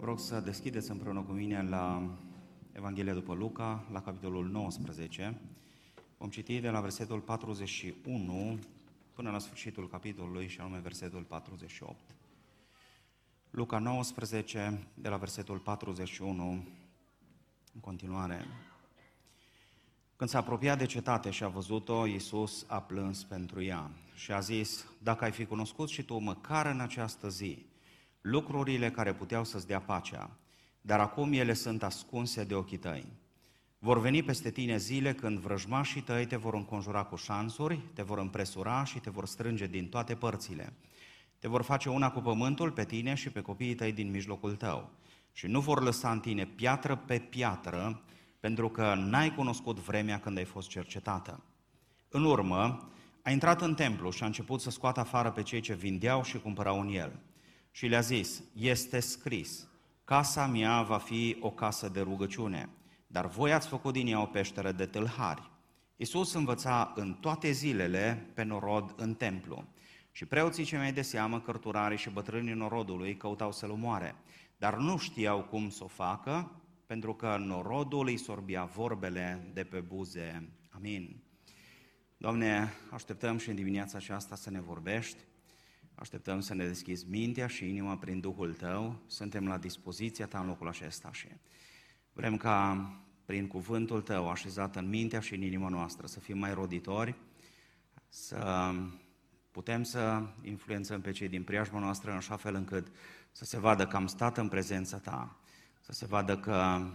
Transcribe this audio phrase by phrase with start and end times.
[0.00, 2.10] Vă rog să deschideți împreună cu mine la
[2.72, 5.40] Evanghelia după Luca, la capitolul 19.
[6.18, 8.58] Vom citi de la versetul 41
[9.12, 11.96] până la sfârșitul capitolului și anume versetul 48.
[13.50, 16.50] Luca 19, de la versetul 41,
[17.74, 18.44] în continuare.
[20.16, 24.40] Când s-a apropiat de cetate și a văzut-o, Iisus a plâns pentru ea și a
[24.40, 27.68] zis, dacă ai fi cunoscut și tu măcar în această zi
[28.20, 30.30] lucrurile care puteau să-ți dea pacea,
[30.80, 33.06] dar acum ele sunt ascunse de ochii tăi.
[33.78, 38.18] Vor veni peste tine zile când vrăjmașii tăi te vor înconjura cu șansuri, te vor
[38.18, 40.72] împresura și te vor strânge din toate părțile.
[41.38, 44.90] Te vor face una cu pământul pe tine și pe copiii tăi din mijlocul tău.
[45.32, 48.02] Și nu vor lăsa în tine piatră pe piatră,
[48.40, 51.42] pentru că n-ai cunoscut vremea când ai fost cercetată.
[52.08, 52.90] În urmă,
[53.22, 56.38] a intrat în templu și a început să scoată afară pe cei ce vindeau și
[56.38, 57.20] cumpărau în el.
[57.70, 59.68] Și le-a zis, este scris,
[60.04, 62.68] casa mea va fi o casă de rugăciune,
[63.06, 65.50] dar voi ați făcut din ea o peșteră de tâlhari.
[65.96, 69.64] Iisus învăța în toate zilele pe norod în templu.
[70.12, 74.14] Și preoții cei mai de seamă, cărturarii și bătrânii norodului căutau să-l omoare,
[74.56, 79.80] dar nu știau cum să o facă, pentru că norodul îi sorbia vorbele de pe
[79.80, 80.48] buze.
[80.70, 81.22] Amin.
[82.16, 85.18] Doamne, așteptăm și în dimineața aceasta să ne vorbești,
[86.00, 90.46] așteptăm să ne deschizi mintea și inima prin Duhul Tău, suntem la dispoziția Ta în
[90.46, 91.26] locul acesta și
[92.12, 92.90] vrem ca
[93.24, 97.14] prin cuvântul Tău așezat în mintea și în inima noastră să fim mai roditori,
[98.08, 98.70] să
[99.50, 102.92] putem să influențăm pe cei din preajma noastră în așa fel încât
[103.32, 105.36] să se vadă că am stat în prezența Ta,
[105.80, 106.86] să se vadă că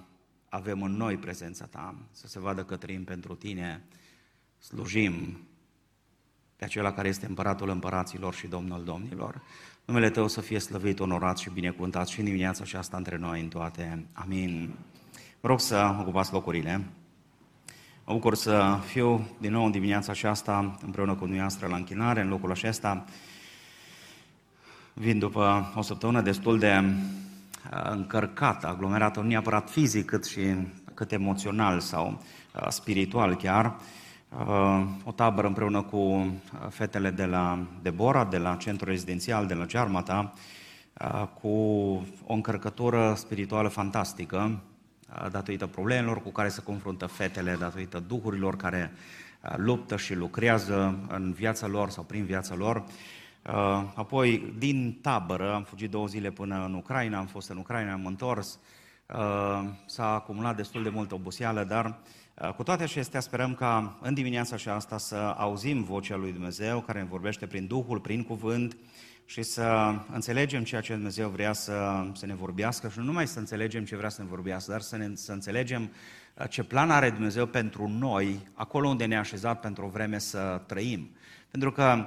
[0.49, 3.85] avem în noi prezența Ta, să se vadă că trăim pentru Tine,
[4.57, 5.47] slujim
[6.55, 9.41] pe acela care este împăratul împăraților și domnul domnilor.
[9.85, 13.47] Numele Tău să fie slăvit, onorat și binecuvântat și în dimineața aceasta între noi în
[13.47, 14.05] toate.
[14.13, 14.75] Amin.
[15.41, 16.87] Vă rog să ocupați locurile.
[18.05, 22.27] Mă bucur să fiu din nou în dimineața aceasta împreună cu dumneavoastră la închinare, în
[22.27, 23.05] locul acesta.
[24.93, 30.55] Vin după o săptămână destul de uh, încărcată, aglomerată, nu neapărat fizic, cât și
[30.93, 32.21] cât emoțional sau
[32.53, 33.75] uh, spiritual chiar.
[34.39, 36.33] Uh, o tabără împreună cu
[36.69, 40.33] fetele de la Debora, de la centrul rezidențial de la Gearmata,
[41.41, 41.47] cu
[42.25, 44.59] o încărcătură spirituală fantastică,
[45.31, 48.91] datorită problemelor cu care se confruntă fetele, datorită duhurilor care
[49.55, 52.83] luptă și lucrează în viața lor sau prin viața lor.
[53.93, 58.05] Apoi, din tabără, am fugit două zile până în Ucraina, am fost în Ucraina, am
[58.05, 58.59] întors,
[59.85, 61.99] s-a acumulat destul de multă oboseală, dar
[62.55, 67.07] cu toate acestea sperăm ca în dimineața aceasta să auzim vocea lui Dumnezeu care ne
[67.09, 68.75] vorbește prin Duhul, prin cuvânt,
[69.25, 73.39] și să înțelegem ceea ce Dumnezeu vrea să, să ne vorbească și nu numai să
[73.39, 75.91] înțelegem ce vrea să ne vorbească, dar să, ne, să înțelegem
[76.33, 80.61] uh, ce plan are Dumnezeu pentru noi, acolo unde ne-a așezat pentru o vreme să
[80.65, 81.09] trăim.
[81.51, 82.05] Pentru că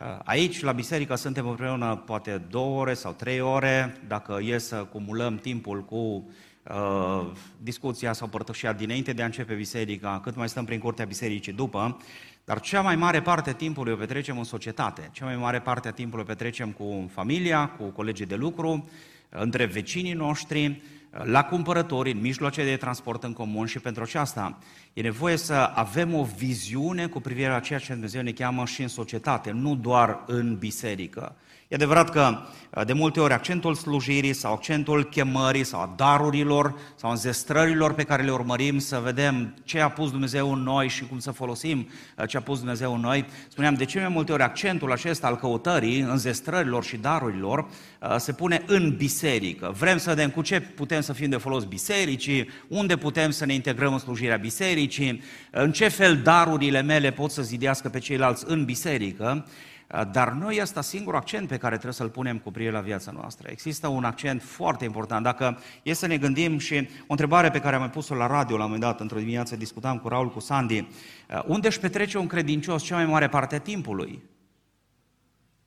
[0.00, 4.76] uh, aici, la biserică, suntem împreună poate două ore sau trei ore, dacă e să
[4.76, 6.30] cumulăm timpul cu
[6.70, 7.26] uh,
[7.62, 11.96] discuția sau părtășia dinainte de a începe biserica, cât mai stăm prin curtea bisericii după,
[12.44, 15.88] dar cea mai mare parte a timpului o petrecem în societate, cea mai mare parte
[15.88, 18.88] a timpului o petrecem cu familia, cu colegii de lucru,
[19.28, 24.58] între vecinii noștri, la cumpărători, în mijloace de transport în comun și pentru aceasta
[24.92, 28.82] e nevoie să avem o viziune cu privire la ceea ce Dumnezeu ne cheamă și
[28.82, 31.36] în societate, nu doar în biserică.
[31.68, 32.38] E adevărat că
[32.74, 38.02] uh, de multe ori accentul slujirii sau accentul chemării sau a darurilor sau înzestrărilor pe
[38.02, 41.88] care le urmărim să vedem ce a pus Dumnezeu în noi și cum să folosim
[42.16, 43.26] uh, ce a pus Dumnezeu în noi.
[43.48, 48.32] Spuneam, de ce mai multe ori accentul acesta al căutării, înzestrărilor și darurilor uh, se
[48.32, 49.74] pune în biserică.
[49.78, 53.54] Vrem să vedem cu ce putem să fim de folos bisericii, unde putem să ne
[53.54, 58.64] integrăm în slujirea bisericii, în ce fel darurile mele pot să zidească pe ceilalți în
[58.64, 59.77] biserică Uh,
[60.12, 63.48] dar nu este singurul accent pe care trebuie să-l punem cu privire la viața noastră.
[63.50, 65.22] Există un accent foarte important.
[65.22, 68.56] Dacă e să ne gândim și o întrebare pe care am mai pus-o la radio
[68.56, 72.18] la un moment dat, într-o dimineață discutam cu Raul, cu Sandy, uh, unde își petrece
[72.18, 74.22] un credincios cea mai mare parte a timpului?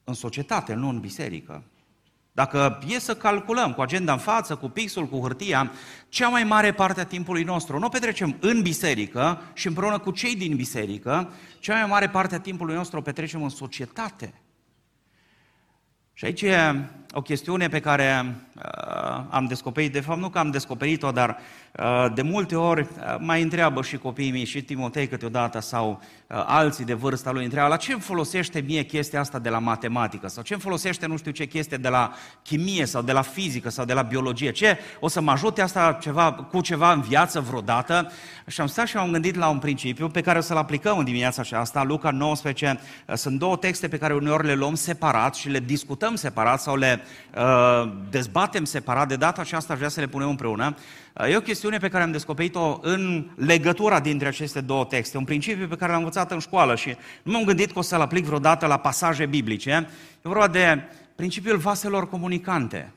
[0.03, 1.63] În societate, nu în biserică.
[2.31, 5.71] Dacă e să calculăm cu agenda în față, cu pixul, cu hârtia,
[6.09, 10.11] cea mai mare parte a timpului nostru nu o petrecem în biserică și împreună cu
[10.11, 14.33] cei din biserică, cea mai mare parte a timpului nostru o petrecem în societate.
[16.13, 20.51] Și aici e o chestiune pe care uh, am descoperit, de fapt nu că am
[20.51, 21.37] descoperit-o, dar
[21.79, 26.43] uh, de multe ori uh, mai întreabă și copiii mei, și Timotei câteodată sau uh,
[26.47, 30.27] alții de vârsta lui, întreabă la ce îmi folosește mie chestia asta de la matematică?
[30.27, 32.13] Sau ce îmi folosește nu știu ce chestie de la
[32.43, 35.97] chimie sau de la fizică sau de la biologie, ce o să mă ajute asta
[36.01, 38.11] ceva, cu ceva în viață vreodată?
[38.47, 41.05] Și am stat și am gândit la un principiu pe care o să-l aplicăm în
[41.05, 42.79] dimineața aceasta, Luca 19,
[43.13, 47.00] sunt două texte pe care uneori le luăm separat și le discutăm separat sau le
[47.35, 50.75] uh, dezbatem separat, de data aceasta aș vrea să le punem împreună.
[51.13, 55.23] Uh, e o chestiune pe care am descoperit-o în legătura dintre aceste două texte, un
[55.23, 58.25] principiu pe care l-am învățat în școală și nu m-am gândit că o să-l aplic
[58.25, 59.87] vreodată la pasaje biblice.
[60.15, 60.81] E vorba de
[61.15, 62.93] principiul vaselor comunicante.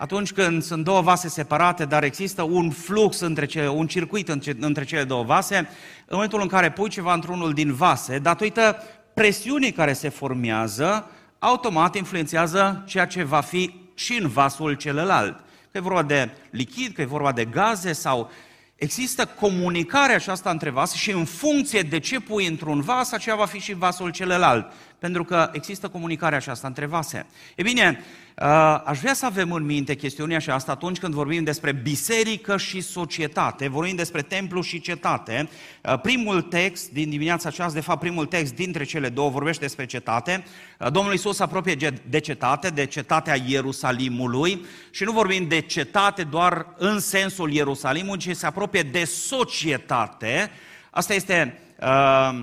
[0.00, 4.28] Atunci când sunt două vase separate, dar există un flux între cele, un circuit
[4.60, 5.66] între cele două vase, în
[6.10, 8.82] momentul în care pui ceva într-unul din vase, datorită
[9.14, 11.10] presiunii care se formează,
[11.42, 15.36] automat influențează ceea ce va fi și în vasul celălalt.
[15.72, 18.30] Că e vorba de lichid, că e vorba de gaze sau
[18.76, 23.46] există comunicarea aceasta între vase și în funcție de ce pui într-un vas, aceea va
[23.46, 24.72] fi și vasul celălalt.
[25.00, 27.26] Pentru că există comunicarea aceasta între vase.
[27.56, 28.04] E bine,
[28.40, 32.56] Uh, aș vrea să avem în minte chestiunea și asta atunci când vorbim despre biserică
[32.56, 35.48] și societate, vorbim despre templu și cetate.
[35.82, 39.86] Uh, primul text din dimineața aceasta, de fapt primul text dintre cele două vorbește despre
[39.86, 40.44] cetate.
[40.78, 46.66] Uh, Domnul Isus apropie de cetate, de cetatea Ierusalimului și nu vorbim de cetate doar
[46.76, 50.50] în sensul Ierusalimului, ci se apropie de societate.
[50.90, 52.40] Asta este uh,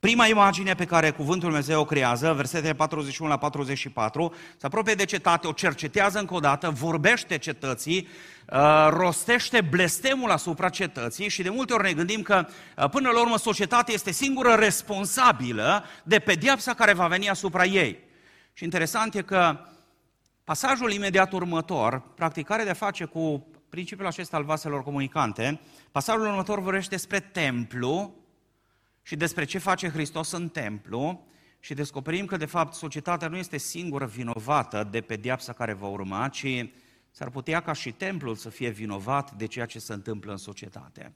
[0.00, 5.04] Prima imagine pe care cuvântul Dumnezeu o creează, versetele 41 la 44, se apropie de
[5.04, 8.08] cetate, o cercetează încă o dată, vorbește cetății,
[8.52, 12.46] uh, rostește blestemul asupra cetății și de multe ori ne gândim că
[12.76, 17.98] uh, până la urmă societatea este singură responsabilă de pediapsa care va veni asupra ei.
[18.52, 19.58] Și interesant e că
[20.44, 25.60] pasajul imediat următor, practic are de face cu principiul acesta al vaselor comunicante,
[25.90, 28.14] pasajul următor vorbește despre templu,
[29.08, 31.26] și despre ce face Hristos în templu
[31.60, 36.28] și descoperim că, de fapt, societatea nu este singură vinovată de pediapsa care va urma,
[36.28, 36.46] ci
[37.10, 41.14] s-ar putea ca și templul să fie vinovat de ceea ce se întâmplă în societate.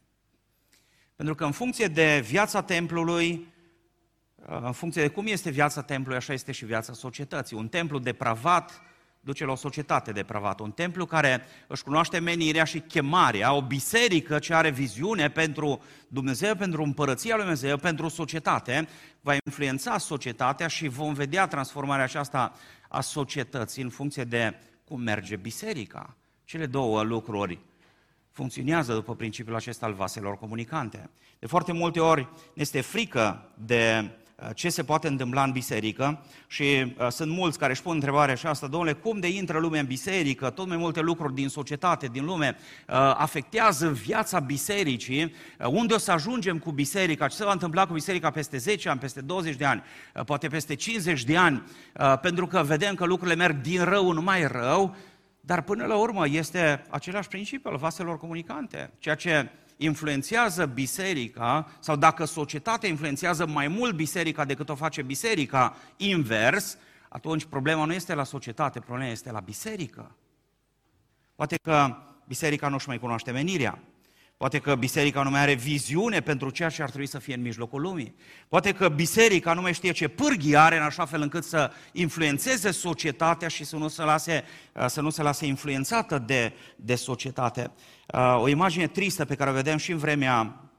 [1.17, 3.47] Pentru că în funcție de viața templului,
[4.47, 7.57] în funcție de cum este viața templului, așa este și viața societății.
[7.57, 8.83] Un templu depravat
[9.25, 14.39] duce la o societate depravată, un templu care își cunoaște menirea și chemarea, o biserică
[14.39, 18.89] ce are viziune pentru Dumnezeu, pentru împărăția lui Dumnezeu, pentru societate,
[19.21, 22.53] va influența societatea și vom vedea transformarea aceasta
[22.89, 24.55] a societății în funcție de
[24.85, 26.17] cum merge biserica.
[26.45, 27.59] Cele două lucruri
[28.31, 31.11] funcționează după principiul acesta al vaselor comunicante.
[31.39, 34.22] De foarte multe ori este frică de Uh,
[34.55, 36.25] ce se poate întâmpla în biserică?
[36.47, 39.87] Și uh, sunt mulți care își pun întrebarea asta, domnule, cum de intră lumea în
[39.87, 42.57] biserică, tot mai multe lucruri din societate, din lume,
[42.89, 47.87] uh, afectează viața bisericii, uh, unde o să ajungem cu biserica, ce se va întâmpla
[47.87, 49.83] cu biserica peste 10 ani, peste 20 de ani,
[50.15, 51.63] uh, poate peste 50 de ani,
[52.01, 54.97] uh, pentru că vedem că lucrurile merg din rău în mai rău,
[55.45, 61.97] dar până la urmă este același principiu al vaselor comunicante, ceea ce influențează biserica sau
[61.97, 66.79] dacă societatea influențează mai mult biserica decât o face biserica invers,
[67.09, 70.17] atunci problema nu este la societate, problema este la biserică.
[71.35, 71.97] Poate că
[72.27, 73.83] biserica nu-și mai cunoaște menirea.
[74.43, 77.41] Poate că biserica nu mai are viziune pentru ceea ce ar trebui să fie în
[77.41, 78.15] mijlocul lumii.
[78.49, 82.71] Poate că biserica nu mai știe ce pârghii are în așa fel încât să influențeze
[82.71, 84.45] societatea și să nu se lase,
[84.87, 87.71] să nu se lase influențată de, de societate.
[88.15, 90.71] Uh, o imagine tristă pe care o vedem și în vremea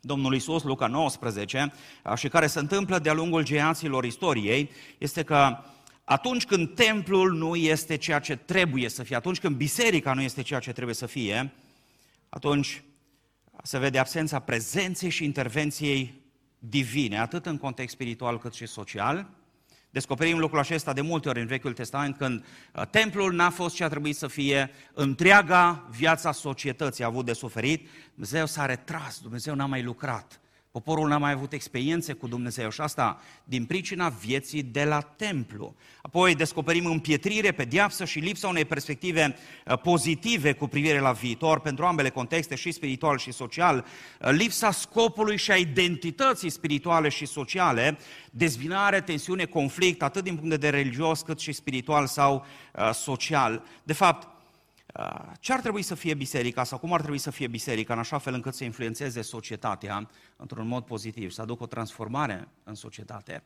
[0.00, 1.72] Domnului Iisus, Luca 19,
[2.04, 5.58] uh, și care se întâmplă de-a lungul generațiilor istoriei, este că
[6.04, 10.42] atunci când templul nu este ceea ce trebuie să fie, atunci când biserica nu este
[10.42, 11.52] ceea ce trebuie să fie,
[12.28, 12.82] atunci
[13.62, 16.22] se vede absența prezenței și intervenției
[16.58, 19.28] divine, atât în context spiritual cât și social.
[19.90, 23.84] Descoperim lucrul acesta de multe ori în Vechiul Testament, când uh, templul n-a fost ce
[23.84, 29.54] a trebuit să fie, întreaga viața societății a avut de suferit, Dumnezeu s-a retras, Dumnezeu
[29.54, 30.40] n-a mai lucrat.
[30.70, 35.74] Poporul n-a mai avut experiențe cu Dumnezeu și asta din pricina vieții de la templu.
[36.02, 41.84] Apoi descoperim împietrire, pediapsă și lipsa unei perspective uh, pozitive cu privire la viitor pentru
[41.84, 43.86] ambele contexte, și spiritual și social,
[44.20, 47.98] uh, lipsa scopului și a identității spirituale și sociale,
[48.30, 52.44] dezbinare, tensiune, conflict, atât din punct de vedere religios cât și spiritual sau
[52.74, 53.62] uh, social.
[53.82, 54.28] De fapt,
[55.40, 58.18] ce ar trebui să fie biserica sau cum ar trebui să fie biserica în așa
[58.18, 60.08] fel încât să influențeze societatea
[60.40, 63.42] într-un mod pozitiv, să aducă o transformare în societate.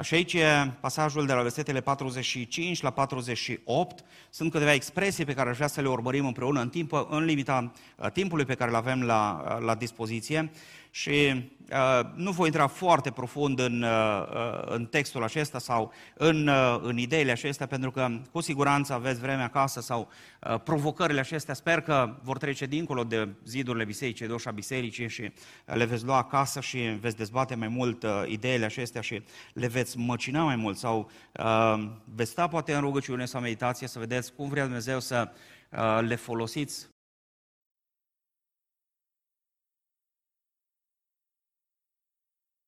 [0.00, 4.04] Și aici e pasajul de la versetele 45 la 48.
[4.30, 7.72] Sunt câteva expresii pe care aș vrea să le urmărim împreună în, timp, în limita
[8.12, 10.50] timpului pe care îl avem la, la dispoziție.
[10.94, 16.80] Și uh, nu voi intra foarte profund în, uh, în textul acesta sau în, uh,
[16.82, 20.08] în ideile acestea, pentru că cu siguranță aveți vreme acasă sau
[20.40, 21.54] uh, provocările acestea.
[21.54, 25.32] Sper că vor trece dincolo de zidurile bisericii, de ușa bisericii și
[25.64, 29.98] le veți lua acasă și veți dezbate mai mult uh, ideile acestea și le veți
[29.98, 34.48] măcina mai mult sau uh, veți sta poate în rugăciune sau meditație să vedeți cum
[34.48, 35.30] vrea Dumnezeu să
[35.70, 36.91] uh, le folosiți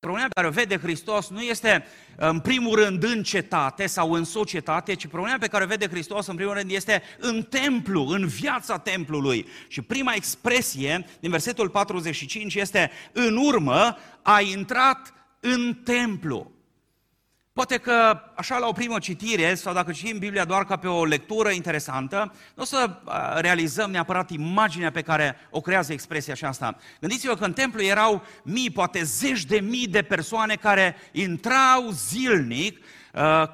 [0.04, 1.84] Problema pe care o vede Hristos nu este
[2.16, 6.26] în primul rând în cetate sau în societate, ci problema pe care o vede Hristos
[6.26, 9.46] în primul rând este în templu, în viața templului.
[9.68, 16.53] Și prima expresie din versetul 45 este în urmă a intrat în templu.
[17.54, 21.04] Poate că, așa la o primă citire, sau dacă citim Biblia doar ca pe o
[21.04, 22.90] lectură interesantă, nu o să
[23.36, 26.76] realizăm neapărat imaginea pe care o creează expresia aceasta.
[27.00, 32.84] Gândiți-vă că în templu erau mii, poate zeci de mii de persoane care intrau zilnic,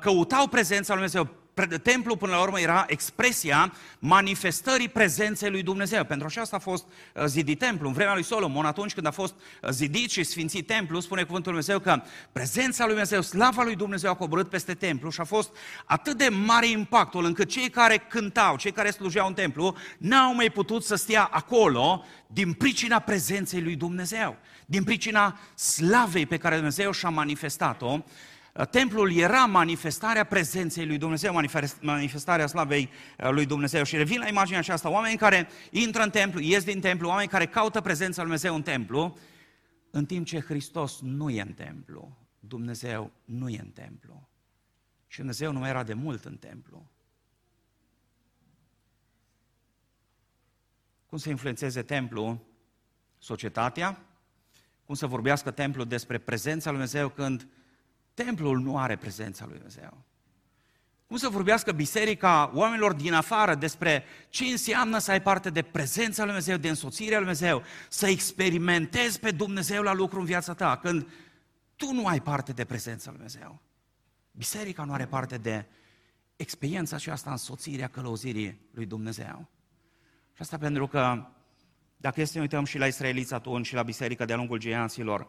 [0.00, 1.34] căutau prezența lui Dumnezeu,
[1.82, 6.04] templu până la urmă era expresia manifestării prezenței lui Dumnezeu.
[6.04, 7.86] Pentru aceasta a fost uh, zidit templu.
[7.86, 11.52] În vremea lui Solomon, atunci când a fost uh, zidit și sfințit templu, spune cuvântul
[11.52, 12.02] lui Dumnezeu că
[12.32, 16.28] prezența lui Dumnezeu, slava lui Dumnezeu a coborât peste templu și a fost atât de
[16.28, 20.94] mare impactul încât cei care cântau, cei care slujeau în templu, n-au mai putut să
[20.94, 27.98] stea acolo din pricina prezenței lui Dumnezeu, din pricina slavei pe care Dumnezeu și-a manifestat-o
[27.98, 31.40] Uh, templul era manifestarea prezenței lui Dumnezeu,
[31.80, 33.84] manifestarea slavei uh, lui Dumnezeu.
[33.84, 37.46] Și revin la imaginea aceasta, oameni care intră în templu, ies din templu, oameni care
[37.46, 39.16] caută prezența lui Dumnezeu în templu,
[39.90, 44.28] în timp ce Hristos nu e în templu, Dumnezeu nu e în templu.
[45.06, 46.90] Și Dumnezeu nu mai era de mult în templu.
[51.06, 52.42] Cum să influențeze templu
[53.18, 54.04] societatea?
[54.84, 57.48] Cum să vorbească templu despre prezența lui Dumnezeu când
[58.24, 60.04] templul nu are prezența lui Dumnezeu.
[61.06, 66.22] Cum să vorbească biserica oamenilor din afară despre ce înseamnă să ai parte de prezența
[66.22, 70.76] lui Dumnezeu, de însoțirea lui Dumnezeu, să experimentezi pe Dumnezeu la lucru în viața ta,
[70.76, 71.08] când
[71.76, 73.60] tu nu ai parte de prezența lui Dumnezeu.
[74.32, 75.64] Biserica nu are parte de
[76.36, 79.48] experiența aceasta, însoțirea călăuzirii lui Dumnezeu.
[80.32, 81.26] Și asta pentru că,
[81.96, 85.28] dacă este să ne uităm și la israeliți atunci și la biserica de-a lungul geanților,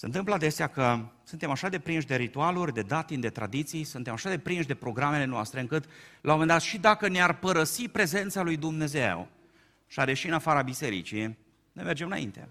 [0.00, 4.12] se întâmplă adesea că suntem așa de prinși de ritualuri, de datini, de tradiții, suntem
[4.12, 5.84] așa de prinși de programele noastre, încât,
[6.20, 9.28] la un moment dat, și dacă ne-ar părăsi prezența lui Dumnezeu
[9.86, 11.38] și ar ieși în afara bisericii,
[11.72, 12.48] ne mergem înainte.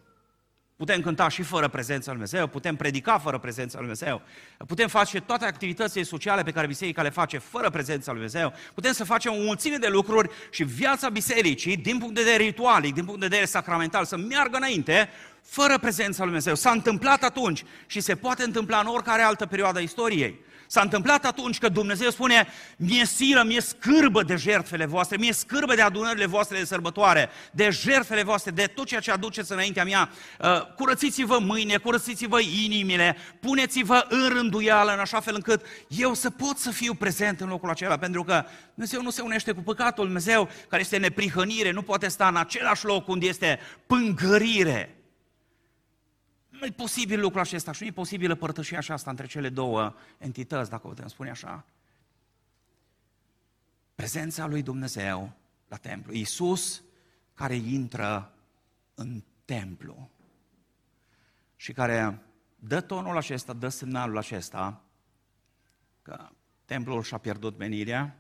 [0.80, 4.22] Putem cânta și fără prezența lui Dumnezeu, putem predica fără prezența lui Dumnezeu,
[4.68, 8.92] putem face toate activitățile sociale pe care biserica le face fără prezența lui Dumnezeu, putem
[8.92, 13.06] să facem o mulțime de lucruri și viața bisericii, din punct de vedere ritualic, din
[13.06, 15.10] punct de vedere sacramental, să meargă înainte,
[15.42, 16.56] fără prezența lui Dumnezeu.
[16.56, 20.40] S-a întâmplat atunci și se poate întâmpla în oricare altă perioadă a istoriei.
[20.72, 22.48] S-a întâmplat atunci că Dumnezeu spune,
[22.78, 27.70] mi-e silă, mi-e scârbă de jertfele voastre, mi-e scârbă de adunările voastre de sărbătoare, de
[27.70, 30.10] jertfele voastre, de tot ceea ce aduceți înaintea mea.
[30.40, 36.58] Uh, curățiți-vă mâine, curățiți-vă inimile, puneți-vă în rânduială în așa fel încât eu să pot
[36.58, 40.50] să fiu prezent în locul acela, pentru că Dumnezeu nu se unește cu păcatul, Dumnezeu
[40.68, 44.99] care este neprihănire, nu poate sta în același loc unde este pângărire.
[46.60, 50.70] Nu e posibil lucrul acesta și nu e posibilă părtășia aceasta între cele două entități,
[50.70, 51.66] dacă putem spune așa.
[53.96, 55.34] Prezența lui Dumnezeu
[55.68, 56.14] la templu.
[56.14, 56.84] Iisus
[57.34, 58.34] care intră
[58.96, 60.10] în templu
[61.56, 62.22] și care
[62.56, 64.82] dă tonul acesta, dă semnalul acesta
[66.02, 66.30] că
[66.66, 68.18] templul și-a pierdut menirea,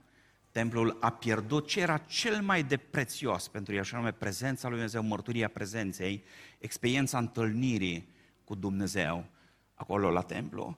[0.51, 4.77] templul a pierdut ce era cel mai de prețios pentru el, și anume prezența lui
[4.77, 6.23] Dumnezeu, mărturia prezenței,
[6.59, 8.17] experiența întâlnirii
[8.49, 9.25] cu Dumnezeu
[9.73, 10.77] acolo la templu.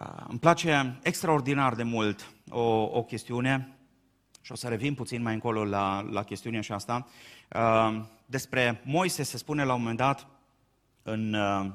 [0.00, 2.60] Uh, îmi place extraordinar de mult o,
[2.98, 3.76] o chestiune
[4.40, 7.06] și o să revin puțin mai încolo la, la chestiunea aceasta.
[7.54, 10.26] Uh, despre Moise se spune la un moment dat
[11.02, 11.66] în uh,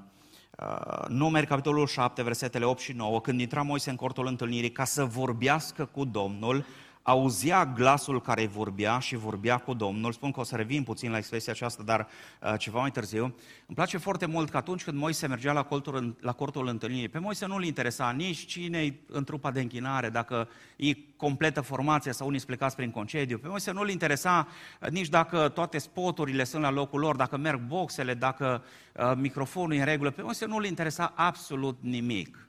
[1.07, 5.05] Numeri, capitolul 7, versetele 8 și 9, când intra Moise în cortul întâlnirii ca să
[5.05, 6.65] vorbească cu Domnul,
[7.03, 10.11] auzea glasul care vorbea și vorbea cu Domnul.
[10.11, 12.07] Spun că o să revin puțin la expresia aceasta, dar
[12.41, 13.23] uh, ceva mai târziu.
[13.23, 17.19] Îmi place foarte mult că atunci când Moise mergea la cortul, la cortul întâlnirii, pe
[17.19, 22.39] Moise nu-l interesa nici cine în trupa de închinare, dacă e completă formația sau unii
[22.39, 23.37] plecați prin concediu.
[23.37, 24.47] Pe Moise nu-l interesa
[24.81, 28.63] uh, nici dacă toate spoturile sunt la locul lor, dacă merg boxele, dacă
[28.95, 30.11] uh, microfonul e în regulă.
[30.11, 32.47] Pe Moise nu-l interesa absolut nimic.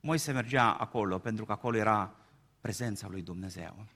[0.00, 2.17] Moise mergea acolo pentru că acolo era
[2.60, 3.86] prezența lui Dumnezeu.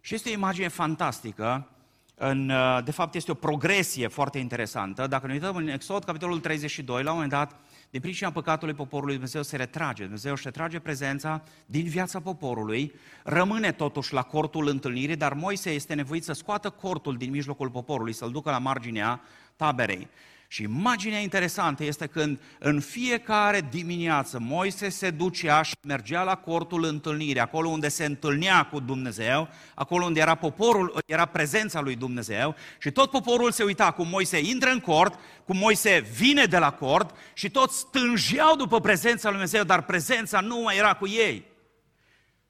[0.00, 1.68] Și este o imagine fantastică,
[2.14, 2.52] în,
[2.84, 5.06] de fapt este o progresie foarte interesantă.
[5.06, 7.60] Dacă ne uităm în Exod, capitolul 32, la un moment dat,
[7.90, 10.02] din pricina păcatului poporului Dumnezeu se retrage.
[10.02, 12.92] Dumnezeu își retrage prezența din viața poporului,
[13.24, 18.12] rămâne totuși la cortul întâlnirii, dar Moise este nevoit să scoată cortul din mijlocul poporului,
[18.12, 19.20] să-l ducă la marginea
[19.56, 20.08] taberei.
[20.52, 26.84] Și imaginea interesantă este când în fiecare dimineață Moise se ducea și mergea la cortul
[26.84, 32.54] întâlnirii, acolo unde se întâlnea cu Dumnezeu, acolo unde era poporul, era prezența lui Dumnezeu
[32.78, 36.72] și tot poporul se uita cum Moise intră în cort, cum Moise vine de la
[36.72, 41.44] cort și toți stânjeau după prezența lui Dumnezeu, dar prezența nu mai era cu ei.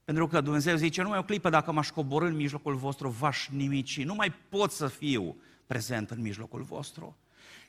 [0.05, 3.49] Pentru că Dumnezeu zice, nu mai o clipă dacă m-aș coborâ în mijlocul vostru, v-aș
[3.49, 7.17] nimici, nu mai pot să fiu prezent în mijlocul vostru.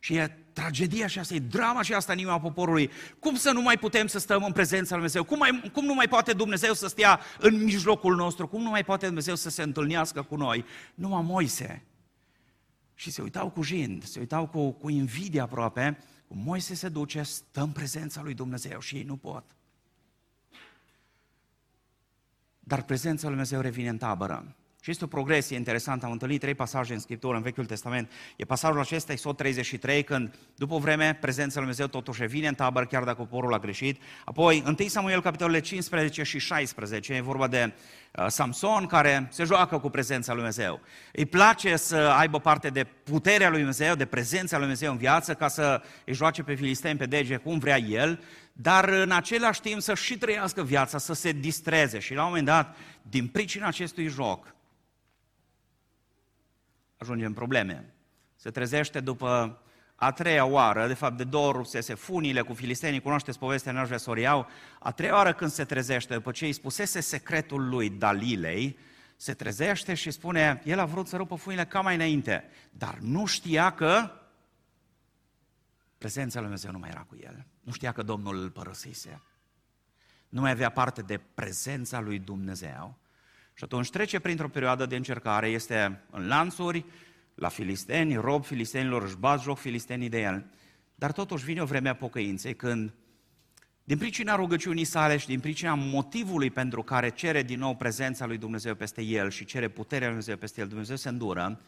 [0.04, 2.90] Și e tragedia și asta, e drama și asta în inima poporului.
[3.20, 5.24] Cum să nu mai putem să stăm în prezența lui Dumnezeu?
[5.24, 8.48] Cum, mai, cum nu mai poate Dumnezeu să stea în mijlocul nostru?
[8.48, 10.66] Cum nu mai poate Dumnezeu să se întâlnească cu noi?
[10.94, 11.84] Numai Moise.
[12.94, 17.22] Și se uitau cu jind, se uitau cu, cu invidia aproape, cum Moise se duce,
[17.22, 19.44] stă în prezența lui Dumnezeu și ei nu pot.
[22.60, 24.56] Dar prezența lui Dumnezeu revine în tabără.
[24.84, 26.06] Și este o progresie interesantă.
[26.06, 28.12] Am întâlnit trei pasaje în Scriptură, în Vechiul Testament.
[28.36, 32.54] E pasajul acesta, Exod 33, când după o vreme prezența lui Dumnezeu totuși revine în
[32.54, 34.02] tabără, chiar dacă poporul a greșit.
[34.26, 37.74] Apoi, 1 Samuel, capitolele 15 și 16, e vorba de
[38.12, 40.82] uh, Samson, care se joacă cu prezența lui Dumnezeu.
[41.14, 45.34] Îi place să aibă parte de puterea lui Dumnezeu, de prezența lui Dumnezeu în viață,
[45.34, 48.24] ca să îi joace pe filisteni pe dege cum vrea el,
[48.54, 52.00] dar în același timp să și trăiască viața, să se distreze.
[52.00, 54.60] Și la un moment dat, din pricina acestui joc,
[57.02, 57.94] ajunge în probleme.
[58.36, 59.62] Se trezește după
[59.96, 63.86] a treia oară, de fapt de două ori rupsese funile cu filistenii, cunoașteți povestea, n-aș
[63.86, 64.48] vrea să o iau,
[64.80, 68.78] a treia oară când se trezește, după ce îi spusese secretul lui Dalilei,
[69.16, 73.26] se trezește și spune, el a vrut să rupă funile ca mai înainte, dar nu
[73.26, 74.12] știa că
[75.98, 77.46] prezența lui Dumnezeu nu mai era cu el.
[77.62, 79.22] Nu știa că Domnul îl părăsise.
[80.30, 83.01] Nu mai avea parte de prezența lui Dumnezeu.
[83.54, 86.86] Și atunci trece printr-o perioadă de încercare, este în lanțuri,
[87.36, 90.46] la filisteni, rob filistenilor, își bat joc filistenii de el.
[90.96, 92.94] Dar totuși vine o vreme a pocăinței când,
[93.84, 98.38] din pricina rugăciunii sale și din pricina motivului pentru care cere din nou prezența lui
[98.38, 101.62] Dumnezeu peste el și cere puterea lui Dumnezeu peste el, Dumnezeu se îndură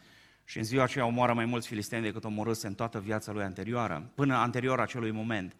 [0.44, 4.10] și în ziua aceea omoară mai mulți filisteni decât omorâse în toată viața lui anterioară,
[4.14, 5.56] până anterior acelui moment.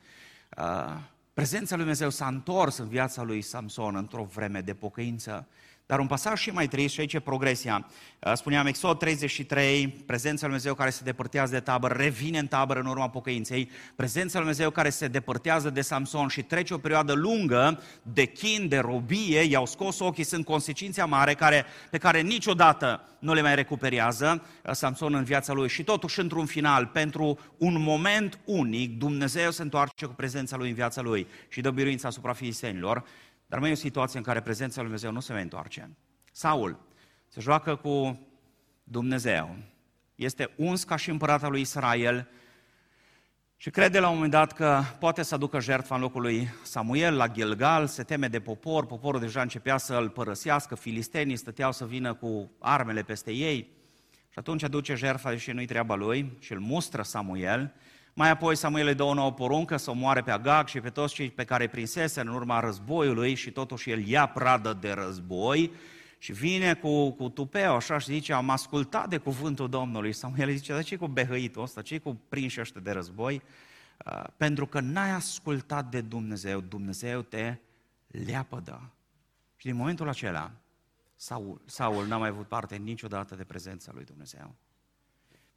[0.58, 0.96] Uh,
[1.32, 5.48] prezența lui Dumnezeu s-a întors în viața lui Samson într-o vreme de pocăință
[5.86, 7.86] dar un pasaj și mai trist, și aici e progresia.
[8.18, 12.80] Uh, spuneam, Exod 33, prezența lui Dumnezeu care se depărtează de tabără, revine în tabără
[12.80, 17.12] în urma pocăinței, prezența lui Dumnezeu care se depărtează de Samson și trece o perioadă
[17.12, 23.08] lungă de chin, de robie, i-au scos ochii, sunt consecințe mare care, pe care niciodată
[23.18, 25.68] nu le mai recuperează uh, Samson în viața lui.
[25.68, 30.74] Și totuși, într-un final, pentru un moment unic, Dumnezeu se întoarce cu prezența lui în
[30.74, 33.04] viața lui și dă biruința asupra filistenilor
[33.54, 35.90] dar mai e o situație în care prezența lui Dumnezeu nu se mai întoarce.
[36.32, 36.78] Saul
[37.28, 38.26] se joacă cu
[38.84, 39.56] Dumnezeu.
[40.14, 42.28] Este uns ca și împăratul lui Israel
[43.56, 47.16] și crede la un moment dat că poate să aducă jertfa în locul lui Samuel
[47.16, 52.14] la Gilgal, se teme de popor, poporul deja începea să-l părăsească, filistenii stăteau să vină
[52.14, 53.70] cu armele peste ei
[54.28, 57.74] și atunci aduce jertfa, deși nu-i treaba lui, și îl mustră Samuel
[58.14, 61.14] mai apoi Samuel îi dă o nouă poruncă să omoare pe Agag și pe toți
[61.14, 65.72] cei pe care prinsese în urma războiului și totuși el ia pradă de război
[66.18, 70.12] și vine cu, cu tupeu, așa și zice, am ascultat de cuvântul Domnului.
[70.12, 73.42] Samuel zice, dar ce cu behăitul ăsta, ce cu prinși ăștia de război?
[74.07, 77.57] Uh, pentru că n-ai ascultat de Dumnezeu, Dumnezeu te
[78.07, 78.90] leapădă.
[79.57, 80.50] Și din momentul acela,
[81.14, 84.55] Saul, Saul n-a mai avut parte niciodată de prezența lui Dumnezeu.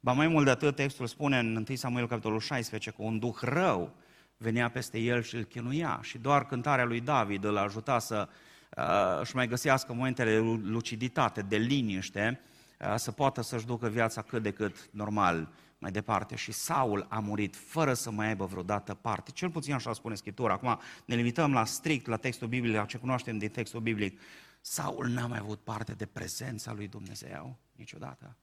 [0.00, 3.38] Ba mai mult de atât, textul spune în 1 Samuel capitolul 16 că un duh
[3.40, 3.94] rău
[4.36, 8.28] venea peste el și îl chinuia și doar cântarea lui David îl ajuta să
[8.76, 12.40] uh, își mai găsească momentele de luciditate, de liniște,
[12.80, 16.36] uh, să poată să-și ducă viața cât de cât normal mai departe.
[16.36, 19.30] Și Saul a murit fără să mai aibă vreodată parte.
[19.30, 20.52] Cel puțin așa spune Scriptura.
[20.52, 24.20] Acum ne limităm la strict la textul biblic, la ce cunoaștem din textul biblic.
[24.60, 28.36] Saul n-a mai avut parte de prezența lui Dumnezeu niciodată.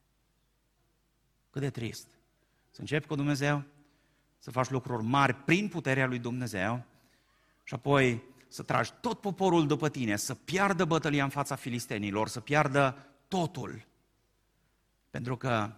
[1.56, 2.06] Cât de trist.
[2.70, 3.64] Să începi cu Dumnezeu,
[4.38, 6.84] să faci lucruri mari prin puterea lui Dumnezeu
[7.62, 12.40] și apoi să tragi tot poporul după tine, să piardă bătălia în fața filistenilor, să
[12.40, 13.86] piardă totul.
[15.10, 15.72] Pentru că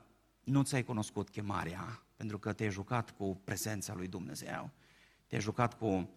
[0.44, 4.70] nu ți-ai cunoscut chemarea, pentru că te-ai jucat cu prezența lui Dumnezeu,
[5.26, 6.10] te-ai jucat cu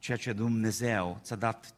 [0.00, 1.74] ceea ce Dumnezeu ți-a dat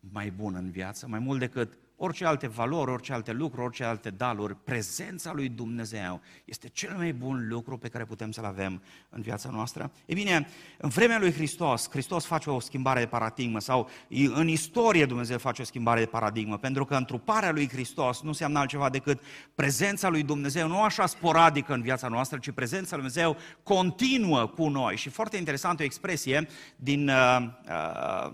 [0.00, 4.10] mai bun în viață, mai mult decât orice alte valori, orice alte lucruri, orice alte
[4.10, 9.22] daluri, prezența lui Dumnezeu este cel mai bun lucru pe care putem să-l avem în
[9.22, 9.90] viața noastră.
[10.06, 13.88] E bine, în vremea lui Hristos, Hristos face o schimbare de paradigmă sau
[14.34, 18.58] în istorie Dumnezeu face o schimbare de paradigmă, pentru că întruparea lui Hristos nu înseamnă
[18.58, 19.20] altceva decât
[19.54, 24.68] prezența lui Dumnezeu, nu așa sporadică în viața noastră, ci prezența lui Dumnezeu continuă cu
[24.68, 24.96] noi.
[24.96, 28.32] Și foarte interesantă o expresie din uh, uh,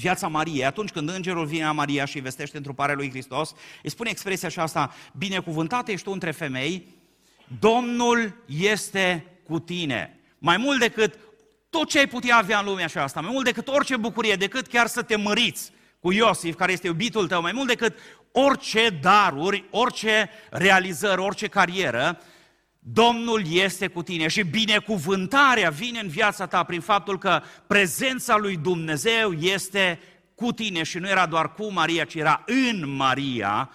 [0.00, 4.10] viața Mariei, atunci când îngerul vine la Maria și vestește întruparea lui Hristos, îi spune
[4.10, 6.96] expresia aceasta, binecuvântată ești tu între femei,
[7.60, 10.20] Domnul este cu tine.
[10.38, 11.18] Mai mult decât
[11.70, 14.86] tot ce ai putea avea în lumea aceasta, mai mult decât orice bucurie, decât chiar
[14.86, 17.98] să te măriți cu Iosif, care este iubitul tău, mai mult decât
[18.32, 22.20] orice daruri, orice realizări, orice carieră,
[22.92, 28.56] Domnul este cu tine și binecuvântarea vine în viața ta prin faptul că prezența lui
[28.56, 30.00] Dumnezeu este
[30.34, 33.70] cu tine și nu era doar cu Maria, ci era în Maria,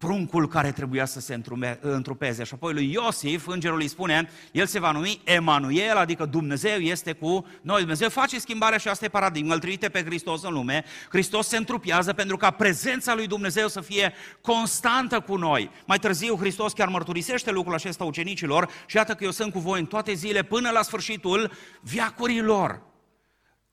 [0.00, 1.40] pruncul care trebuia să se
[1.80, 2.44] întrupeze.
[2.44, 7.12] Și apoi lui Iosif, îngerul îi spune, el se va numi Emanuel, adică Dumnezeu este
[7.12, 7.78] cu noi.
[7.78, 10.84] Dumnezeu face schimbarea și asta e paradigma, îl trimite pe Hristos în lume.
[11.08, 15.70] Hristos se întrupiază pentru ca prezența lui Dumnezeu să fie constantă cu noi.
[15.86, 19.80] Mai târziu Hristos chiar mărturisește lucrul acesta ucenicilor și iată că eu sunt cu voi
[19.80, 22.88] în toate zile până la sfârșitul viacurilor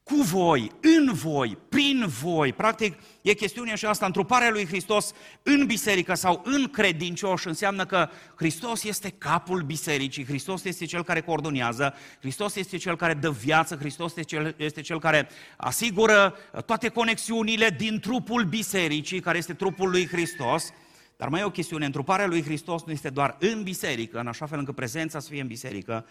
[0.08, 2.54] cu voi, în voi, prin voi.
[2.54, 8.10] Practic, e chestiunea și asta, întruparea lui Hristos în biserică sau în credincioși înseamnă că
[8.36, 13.76] Hristos este capul bisericii, Hristos este cel care coordonează, Hristos este cel care dă viață,
[13.76, 19.90] Hristos este cel, este cel care asigură toate conexiunile din trupul bisericii, care este trupul
[19.90, 20.74] lui Hristos.
[21.18, 24.46] Dar mai e o chestiune, întruparea lui Hristos nu este doar în biserică, în așa
[24.46, 26.06] fel încât prezența să fie în biserică,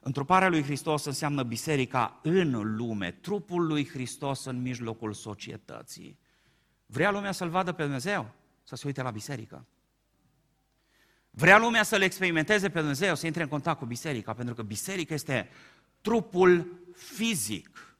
[0.00, 6.18] Întruparea lui Hristos înseamnă biserica în lume, trupul lui Hristos în mijlocul societății.
[6.86, 8.30] Vrea lumea să-L vadă pe Dumnezeu?
[8.62, 9.66] Să se uite la biserică.
[11.30, 15.14] Vrea lumea să-L experimenteze pe Dumnezeu, să intre în contact cu biserica, pentru că biserica
[15.14, 15.48] este
[16.00, 17.96] trupul fizic,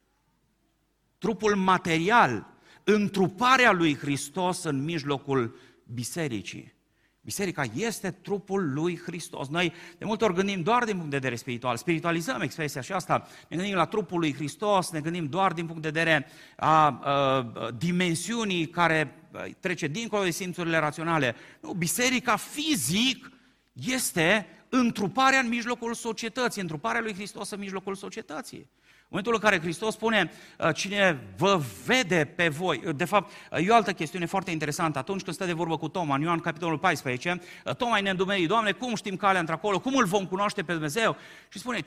[1.18, 2.46] trupul material,
[2.84, 6.74] întruparea lui Hristos în mijlocul bisericii.
[7.22, 9.48] Biserica este trupul lui Hristos.
[9.48, 13.28] Noi de multe ori gândim doar din punct de vedere spiritual, spiritualizăm expresia și asta,
[13.48, 17.10] ne gândim la trupul lui Hristos, ne gândim doar din punct de vedere a, a,
[17.12, 19.14] a dimensiunii care
[19.60, 21.34] trece dincolo de simțurile raționale.
[21.60, 23.30] Nu, biserica fizic
[23.72, 28.70] este întruparea în mijlocul societății, întruparea lui Hristos în mijlocul societății.
[29.12, 33.30] În momentul în care Hristos spune, uh, cine vă vede pe voi, uh, de fapt,
[33.50, 36.20] uh, e o altă chestiune foarte interesantă, atunci când stă de vorbă cu Toma, în
[36.20, 37.40] Ioan capitolul 14,
[37.76, 41.16] Toma ne îndumeri, Doamne, cum știm calea într-acolo, cum îl vom cunoaște pe Dumnezeu?
[41.48, 41.84] Și spune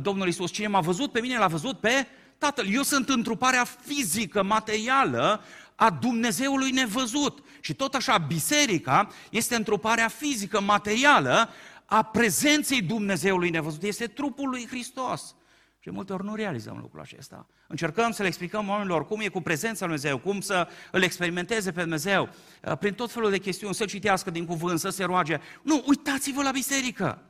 [0.00, 2.06] Domnul Iisus, cine m-a văzut pe mine, l-a văzut pe
[2.38, 2.66] Tatăl.
[2.72, 5.42] Eu sunt întruparea fizică, materială
[5.74, 7.44] a Dumnezeului nevăzut.
[7.60, 11.48] Și tot așa, biserica este întruparea fizică, materială
[11.84, 13.82] a prezenței Dumnezeului nevăzut.
[13.82, 15.34] Este trupul lui Hristos.
[15.84, 17.46] Și multe ori nu realizăm lucrul acesta.
[17.66, 21.72] Încercăm să le explicăm oamenilor cum e cu prezența lui Dumnezeu, cum să îl experimenteze
[21.72, 22.28] pe Dumnezeu,
[22.62, 25.40] uh, prin tot felul de chestiuni, să citească din cuvânt, să se roage.
[25.62, 27.22] Nu, uitați-vă la biserică!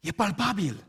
[0.00, 0.86] E palpabil.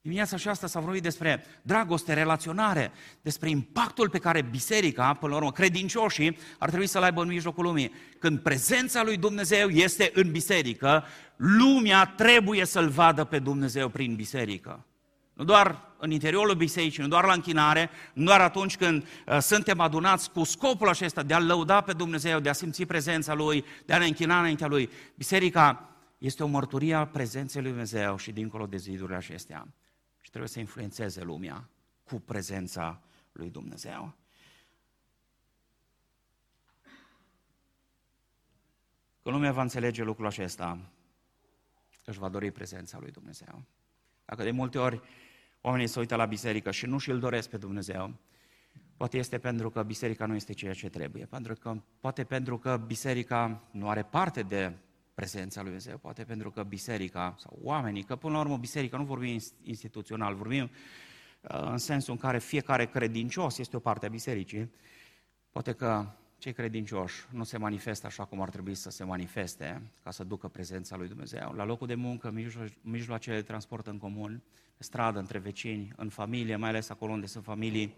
[0.00, 5.38] Dimineața și asta s-a vorbit despre dragoste, relaționare, despre impactul pe care biserica, până la
[5.38, 7.92] urmă, credincioșii, ar trebui să-l aibă în mijlocul lumii.
[8.18, 11.04] Când prezența lui Dumnezeu este în biserică,
[11.36, 14.86] lumea trebuie să-l vadă pe Dumnezeu prin biserică.
[15.32, 19.80] Nu doar în interiorul bisericii, nu doar la închinare, nu doar atunci când uh, suntem
[19.80, 23.92] adunați cu scopul acesta de a lăuda pe Dumnezeu, de a simți prezența Lui, de
[23.92, 24.90] a ne închina înaintea Lui.
[25.14, 29.66] Biserica este o mărturie a prezenței Lui Dumnezeu și dincolo de zidurile acestea.
[30.20, 31.68] Și trebuie să influențeze lumea
[32.04, 33.00] cu prezența
[33.32, 34.14] Lui Dumnezeu.
[39.22, 40.78] Când lumea va înțelege lucrul acesta,
[42.04, 43.62] își va dori prezența Lui Dumnezeu.
[44.24, 45.00] Dacă de multe ori
[45.62, 48.14] oamenii se uită la biserică și nu și-l doresc pe Dumnezeu,
[48.96, 52.82] poate este pentru că biserica nu este ceea ce trebuie, pentru că, poate pentru că
[52.86, 54.72] biserica nu are parte de
[55.14, 59.04] prezența lui Dumnezeu, poate pentru că biserica sau oamenii, că până la urmă biserica nu
[59.04, 64.72] vorbim instituțional, vorbim uh, în sensul în care fiecare credincios este o parte a bisericii,
[65.50, 66.06] poate că
[66.42, 70.48] cei credincioși nu se manifestă așa cum ar trebui să se manifeste ca să ducă
[70.48, 71.52] prezența lui Dumnezeu.
[71.52, 72.34] La locul de muncă,
[72.80, 74.42] mijloacele de transport în comun,
[74.76, 77.94] pe stradă, între vecini, în familie, mai ales acolo unde sunt familii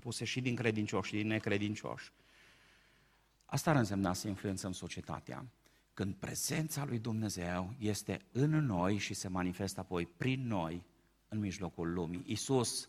[0.00, 2.12] puse și din credincioși și din necredincioși.
[3.44, 5.46] Asta ar însemna să influențăm societatea.
[5.94, 10.82] Când prezența lui Dumnezeu este în noi și se manifestă apoi prin noi
[11.28, 12.22] în mijlocul lumii.
[12.26, 12.88] Isus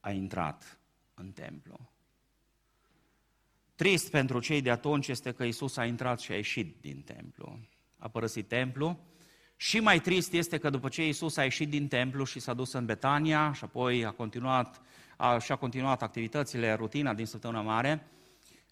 [0.00, 0.78] a intrat
[1.14, 1.92] în templu.
[3.74, 7.58] Trist pentru cei de atunci este că Isus a intrat și a ieșit din templu.
[7.98, 8.98] A părăsit templu.
[9.56, 12.72] Și mai trist este că după ce Isus a ieșit din templu și s-a dus
[12.72, 14.80] în Betania și apoi a continuat,
[15.16, 18.06] a, și-a continuat activitățile, rutina din săptămâna mare,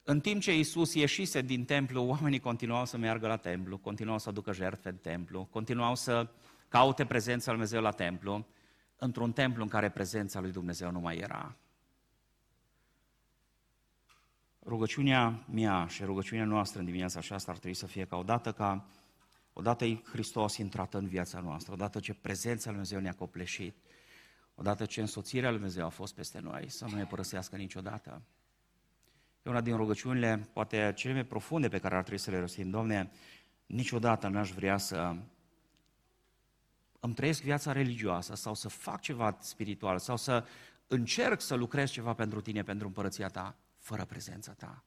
[0.05, 4.29] în timp ce Isus ieșise din templu, oamenii continuau să meargă la templu, continuau să
[4.29, 6.29] aducă jertfe în templu, continuau să
[6.69, 8.47] caute prezența lui Dumnezeu la templu,
[8.97, 11.57] într-un templu în care prezența lui Dumnezeu nu mai era.
[14.65, 18.87] Rugăciunea mea și rugăciunea noastră în dimineața aceasta ar trebui să fie ca odată ca
[19.53, 23.77] odată Hristos intrat în viața noastră, odată ce prezența lui Dumnezeu ne-a copleșit,
[24.55, 28.23] odată ce însoțirea lui Dumnezeu a fost peste noi, să nu ne părăsească niciodată.
[29.43, 32.71] E una din rugăciunile, poate cele mai profunde pe care ar trebui să le rostim.
[32.71, 33.11] Doamne,
[33.67, 35.17] niciodată n-aș vrea să
[37.01, 40.45] îmi trăiesc viața religioasă sau să fac ceva spiritual sau să
[40.87, 44.85] încerc să lucrez ceva pentru tine, pentru împărăția ta, fără prezența ta.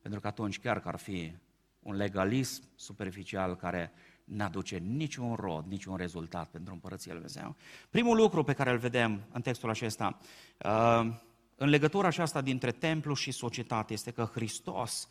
[0.00, 1.36] Pentru că atunci chiar că ar fi
[1.80, 3.92] un legalism superficial care
[4.24, 7.56] n-aduce niciun rod, niciun rezultat pentru împărăția Lui Dumnezeu.
[7.90, 10.18] Primul lucru pe care îl vedem în textul acesta,
[10.64, 11.14] uh,
[11.56, 15.08] în legătura aceasta dintre templu și societate, este că Hristos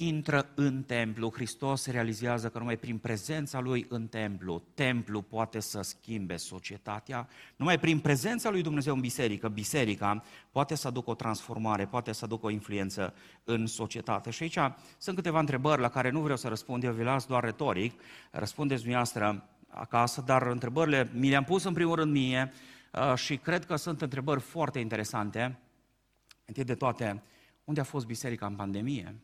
[0.00, 5.80] intră în templu, Hristos realizează că numai prin prezența Lui în templu, templu poate să
[5.80, 11.86] schimbe societatea, numai prin prezența Lui Dumnezeu în biserică, biserica poate să aducă o transformare,
[11.86, 14.30] poate să aducă o influență în societate.
[14.30, 14.58] Și aici
[14.98, 18.80] sunt câteva întrebări la care nu vreau să răspund, eu vi las doar retoric, răspundeți
[18.80, 22.52] dumneavoastră acasă, dar întrebările mi le-am pus în primul rând mie
[22.92, 25.58] uh, și cred că sunt întrebări foarte interesante.
[26.44, 27.22] Întâi de toate,
[27.64, 29.14] unde a fost biserica în pandemie?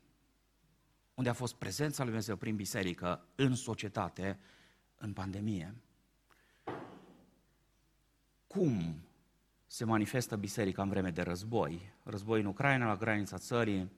[1.15, 4.39] Unde a fost prezența lui Dumnezeu prin biserică în societate,
[4.97, 5.75] în pandemie.
[8.47, 9.03] Cum
[9.67, 11.93] se manifestă biserica în vreme de război?
[12.03, 13.91] Război în Ucraina, la granița țării.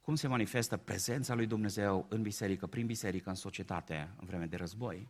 [0.00, 4.56] Cum se manifestă prezența lui Dumnezeu în biserică, prin biserică, în societate, în vreme de
[4.56, 5.08] război?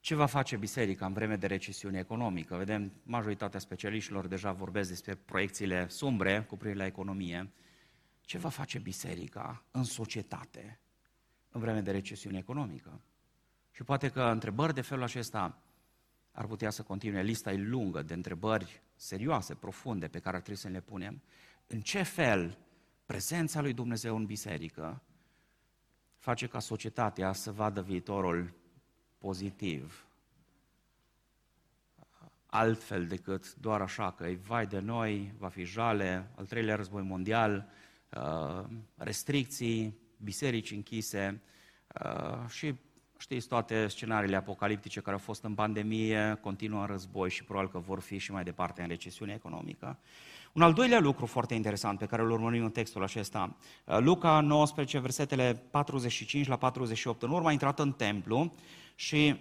[0.00, 2.56] Ce va face biserica în vreme de recesiune economică?
[2.56, 7.50] Vedem, majoritatea specialiștilor deja vorbesc despre proiecțiile sumbre cu privire la economie.
[8.30, 10.80] Ce va face biserica în societate
[11.48, 13.00] în vreme de recesiune economică?
[13.70, 15.62] Și poate că întrebări de felul acesta
[16.32, 17.22] ar putea să continue.
[17.22, 21.22] Lista e lungă de întrebări serioase, profunde, pe care ar trebui să le punem.
[21.66, 22.58] În ce fel
[23.06, 25.02] prezența lui Dumnezeu în biserică
[26.18, 28.54] face ca societatea să vadă viitorul
[29.18, 30.06] pozitiv,
[32.46, 37.02] altfel decât doar așa că e vai de noi, va fi jale, al treilea război
[37.02, 37.88] mondial, Uh,
[38.94, 41.42] restricții, biserici închise
[42.04, 42.74] uh, și
[43.18, 47.78] știți toate scenariile apocaliptice care au fost în pandemie, continuă în război și probabil că
[47.78, 49.98] vor fi și mai departe în recesiune economică.
[50.52, 54.40] Un al doilea lucru foarte interesant pe care îl urmărim în textul acesta, uh, Luca
[54.40, 58.54] 19, versetele 45 la 48, în urmă a intrat în templu
[58.94, 59.40] și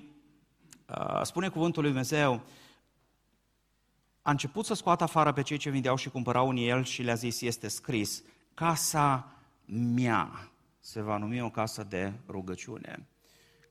[0.87, 2.41] uh, spune cuvântul lui Dumnezeu,
[4.21, 7.13] a început să scoată afară pe cei ce vindeau și cumpărau în el și le-a
[7.13, 8.23] zis, este scris,
[8.59, 9.31] casa
[9.95, 13.07] mea se va numi o casă de rugăciune.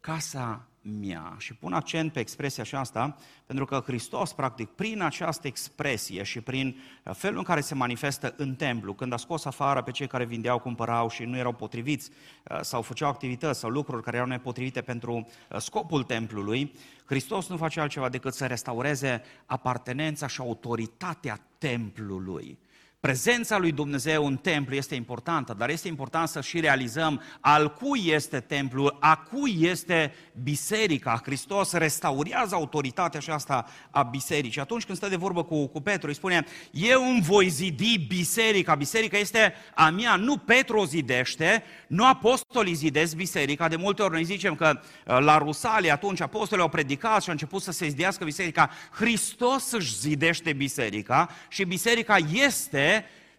[0.01, 1.35] Casa mea.
[1.38, 6.77] Și pun accent pe expresia aceasta, pentru că Hristos, practic, prin această expresie și prin
[7.12, 10.59] felul în care se manifestă în templu, când a scos afară pe cei care vindeau,
[10.59, 12.11] cumpărau și nu erau potriviți
[12.51, 16.74] uh, sau făceau activități sau lucruri care erau nepotrivite pentru uh, scopul templului,
[17.05, 22.59] Hristos nu face altceva decât să restaureze apartenența și autoritatea templului.
[23.00, 28.02] Prezența lui Dumnezeu în templu este importantă, dar este important să și realizăm al cui
[28.06, 31.20] este templul, a cui este biserica.
[31.24, 34.61] Hristos restaurează autoritatea aceasta a bisericii.
[34.61, 38.74] Atunci când stă de vorbă cu, cu Petru, îi spune, eu îmi voi zidi biserica.
[38.74, 43.68] Biserica este a mea, nu Petru o zidește, nu apostolii zidesc biserica.
[43.68, 47.32] De multe ori noi zicem că uh, la Rusalia atunci apostolii au predicat și au
[47.32, 48.70] început să se zidească biserica.
[48.90, 52.88] Hristos își zidește biserica și biserica este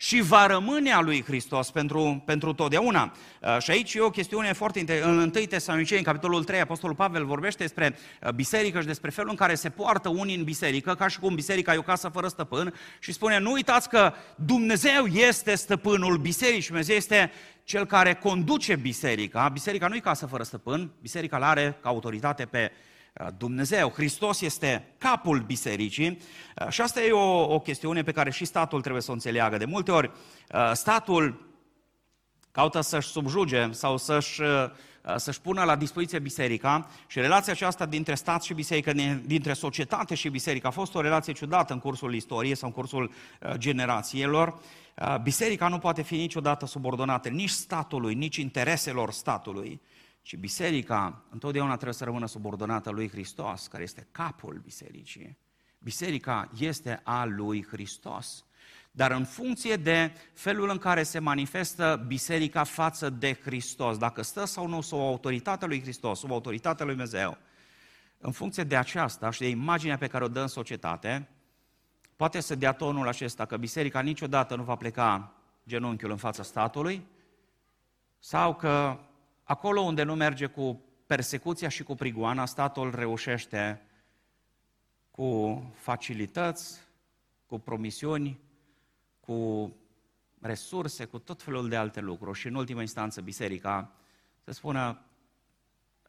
[0.01, 3.13] și va rămâne a lui Hristos pentru, pentru totdeauna.
[3.41, 5.13] Uh, și aici e o chestiune foarte interesantă.
[5.13, 9.29] În 1 Tesalonicei, în capitolul 3, Apostolul Pavel vorbește despre uh, biserică și despre felul
[9.29, 12.27] în care se poartă unii în biserică, ca și cum biserica e o casă fără
[12.27, 17.31] stăpân, și spune, nu uitați că Dumnezeu este stăpânul bisericii, Dumnezeu este
[17.63, 19.49] cel care conduce biserica.
[19.53, 22.88] Biserica nu e casă fără stăpân, biserica îl are ca autoritate pe Uh,
[23.37, 23.89] Dumnezeu.
[23.89, 26.07] Hristos este capul bisericii
[26.55, 29.57] uh, și asta e o, o chestiune pe care și statul trebuie să o înțeleagă.
[29.57, 30.11] De multe ori,
[30.53, 31.47] uh, statul
[32.51, 34.69] caută să-și subjuge sau să-și uh,
[35.15, 38.93] să-și pună la dispoziție biserica și relația aceasta dintre stat și biserică,
[39.25, 43.11] dintre societate și biserică a fost o relație ciudată în cursul istoriei sau în cursul
[43.41, 44.59] uh, generațiilor.
[45.23, 49.81] Biserica nu poate fi niciodată subordonată nici statului, nici intereselor statului,
[50.21, 55.37] ci biserica întotdeauna trebuie să rămână subordonată lui Hristos, care este capul bisericii.
[55.79, 58.43] Biserica este a lui Hristos
[58.91, 64.45] dar în funcție de felul în care se manifestă biserica față de Hristos, dacă stă
[64.45, 67.37] sau nu sub autoritatea lui Hristos, sub autoritatea lui Dumnezeu,
[68.17, 71.29] în funcție de aceasta și de imaginea pe care o dă în societate,
[72.15, 75.33] poate să dea tonul acesta că biserica niciodată nu va pleca
[75.67, 77.05] genunchiul în fața statului,
[78.19, 78.99] sau că
[79.49, 83.81] acolo unde nu merge cu persecuția și cu prigoana, statul reușește
[85.11, 86.79] cu facilități,
[87.45, 88.39] cu promisiuni,
[89.19, 89.71] cu
[90.41, 93.91] resurse, cu tot felul de alte lucruri și în ultima instanță biserica
[94.43, 95.01] să spună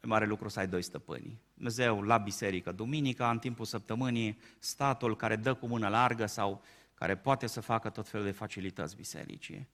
[0.03, 1.41] e mare lucru să ai doi stăpâni.
[1.53, 6.61] Dumnezeu la biserică, duminica, în timpul săptămânii, statul care dă cu mână largă sau
[6.93, 9.67] care poate să facă tot felul de facilități bisericii.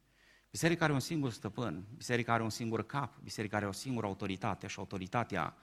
[0.52, 4.68] Biserica are un singur stăpân, biserica are un singur cap, biserica are o singură autoritate
[4.68, 5.56] și autoritatea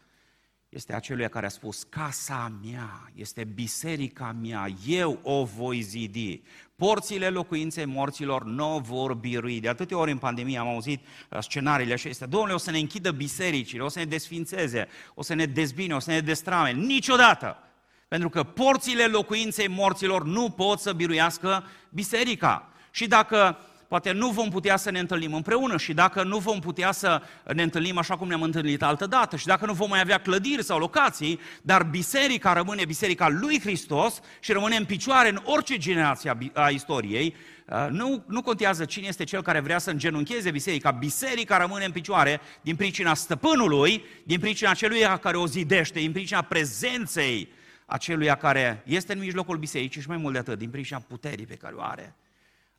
[0.75, 6.43] este acelui care a spus, casa mea este biserica mea, eu o voi zidi.
[6.77, 9.61] Porțile locuinței morților nu vor birui.
[9.61, 12.27] De atâtea ori în pandemie am auzit uh, scenariile acestea.
[12.27, 15.99] Domnule, o să ne închidă bisericile, o să ne desfințeze, o să ne dezbine, o
[15.99, 16.73] să ne destrame.
[16.73, 17.59] Niciodată!
[18.09, 22.69] Pentru că porțile locuinței morților nu pot să biruiască biserica.
[22.91, 26.93] Și dacă poate nu vom putea să ne întâlnim împreună și dacă nu vom putea
[26.93, 27.23] să
[27.55, 30.65] ne întâlnim așa cum ne-am întâlnit altă dată și dacă nu vom mai avea clădiri
[30.65, 36.37] sau locații, dar biserica rămâne biserica lui Hristos și rămâne în picioare în orice generație
[36.53, 37.35] a istoriei,
[37.67, 41.93] uh, nu, nu contează cine este cel care vrea să îngenuncheze biserica, biserica rămâne în
[41.93, 47.49] picioare din pricina stăpânului, din pricina celui care o zidește, din pricina prezenței
[47.87, 51.55] acelui care este în mijlocul bisericii și mai mult de atât, din pricina puterii pe
[51.55, 52.15] care o are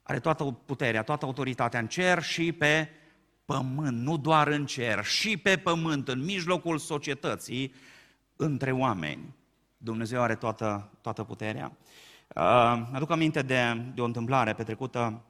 [0.08, 2.90] are toată puterea, toată autoritatea în cer și pe
[3.46, 7.74] pământ, nu doar în cer, și pe pământ, în mijlocul societății,
[8.36, 9.36] între oameni.
[9.78, 11.72] Dumnezeu are toată, toată puterea.
[12.36, 12.44] Uh,
[12.92, 15.22] aduc aminte de, de o întâmplare petrecută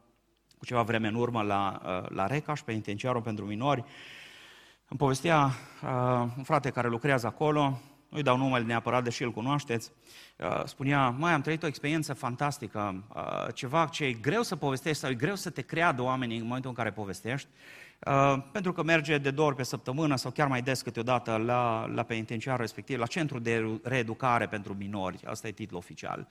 [0.57, 3.83] cu ceva vreme în urmă la, uh, la Recaș, penitenciarul pentru minori.
[4.87, 7.81] Îmi povestea uh, un frate care lucrează acolo,
[8.15, 9.91] nu-i dau numele neapărat, deși îl cunoașteți,
[10.37, 14.97] uh, spunea, mai am trăit o experiență fantastică, uh, ceva ce e greu să povestești
[14.97, 17.47] sau e greu să te creadă oamenii în momentul în care povestești,
[18.07, 21.85] uh, pentru că merge de două ori pe săptămână sau chiar mai des câteodată la,
[21.85, 26.27] la penitenciar respectiv, la centru de reeducare pentru minori, asta e titlul oficial.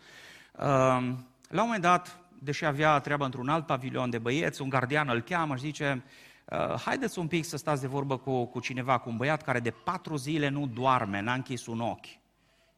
[1.49, 5.21] La un moment dat, deși avea treabă într-un alt pavilion de băieți, un gardian îl
[5.21, 6.05] cheamă și zice,
[6.45, 9.61] Uh, haideți un pic să stați de vorbă cu, cu cineva, cu un băiat care
[9.61, 12.07] de patru zile nu doarme, n-a închis un ochi.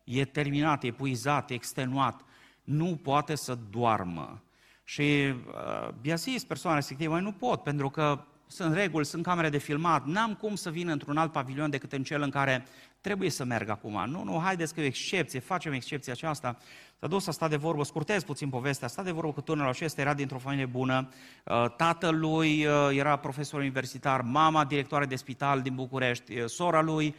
[0.04, 2.20] E terminat, e epuizat, e extenuat,
[2.64, 4.42] nu poate să doarmă.
[4.84, 9.58] Și uh, i-a zis persoana respectivă, nu pot, pentru că sunt reguli, sunt camere de
[9.58, 12.66] filmat, n-am cum să vin într-un alt pavilion decât în cel în care
[13.00, 14.04] trebuie să merg acum.
[14.10, 16.56] Nu, nu, haideți că e o excepție, facem excepția aceasta.
[17.00, 19.70] S-a dus, a stat de vorbă, scurtez puțin povestea, a stat de vorbă cu tânărul
[19.70, 21.08] acesta, era dintr-o familie bună,
[21.44, 27.14] uh, tatălui uh, era profesor universitar, mama directoare de spital din București, uh, sora lui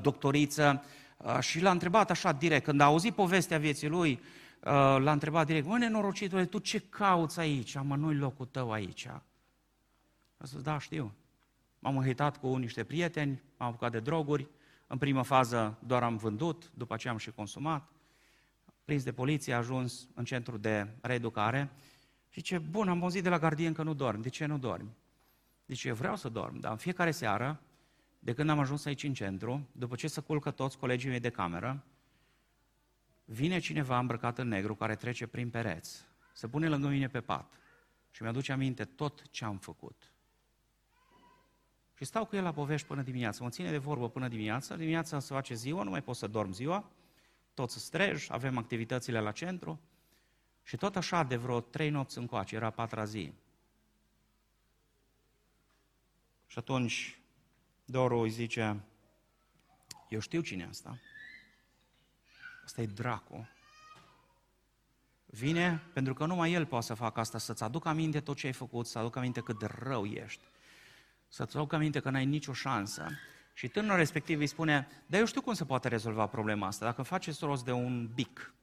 [0.00, 0.84] doctoriță
[1.40, 4.20] și l-a întrebat așa direct, când a auzit povestea vieții lui,
[4.98, 7.76] l-a întrebat direct, mă, nenorocitule, tu ce cauți aici?
[7.82, 9.08] Mă, nu locul tău aici.
[10.40, 11.14] A spus, da, știu.
[11.78, 14.48] M-am înhitat cu niște prieteni, m-am apucat de droguri,
[14.86, 17.92] în prima fază doar am vândut, după aceea am și consumat.
[18.84, 21.70] Prins de poliție, a ajuns în centru de reeducare
[22.28, 24.22] și zice, bun, am auzit de la gardien că nu dormi.
[24.22, 24.96] De ce nu dormi?
[25.66, 27.60] Zice, eu vreau să dorm, dar în fiecare seară,
[28.18, 31.30] de când am ajuns aici în centru, după ce se culcă toți colegii mei de
[31.30, 31.84] cameră,
[33.24, 37.52] vine cineva îmbrăcat în negru care trece prin pereți, se pune lângă mine pe pat
[38.10, 40.09] și mi-aduce aminte tot ce am făcut.
[42.00, 43.44] Și stau cu el la povești până dimineața.
[43.44, 44.76] Mă ține de vorbă până dimineața.
[44.76, 46.90] Dimineața se face ziua, nu mai pot să dorm ziua.
[47.54, 49.80] Tot să strej, avem activitățile la centru.
[50.62, 53.32] Și tot așa, de vreo trei nopți încoace, era patra zi.
[56.46, 57.20] Și atunci,
[57.84, 58.80] Doru îi zice,
[60.08, 60.98] eu știu cine e asta.
[62.64, 63.48] Asta e dracu.
[65.26, 68.52] Vine pentru că numai el poate să facă asta, să-ți aducă aminte tot ce ai
[68.52, 70.42] făcut, să aducă aminte cât de rău ești
[71.32, 73.08] să-ți aduc aminte că n-ai nicio șansă.
[73.54, 77.02] Și tânărul respectiv îi spune, dar eu știu cum se poate rezolva problema asta, dacă
[77.02, 78.54] faceți rost de un bic.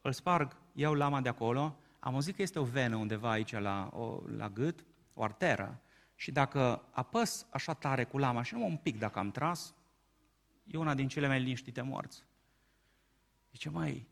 [0.00, 3.90] Îl sparg, iau lama de acolo, am auzit că este o venă undeva aici la,
[3.92, 4.84] o, la gât,
[5.14, 5.80] o arteră,
[6.14, 9.74] Și dacă apăs așa tare cu lama și numai un pic dacă am tras,
[10.64, 12.24] e una din cele mai liniștite morți.
[13.50, 14.08] Zice, mai,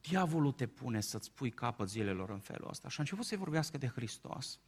[0.00, 2.88] diavolul te pune să-ți pui capăt zilelor în felul ăsta.
[2.88, 4.60] Și a început să-i vorbească de Hristos.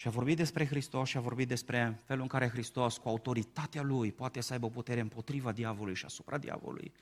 [0.00, 3.82] Și a vorbit despre Hristos și a vorbit despre felul în care Hristos, cu autoritatea
[3.82, 6.92] Lui, poate să aibă putere împotriva diavolului și asupra diavolului.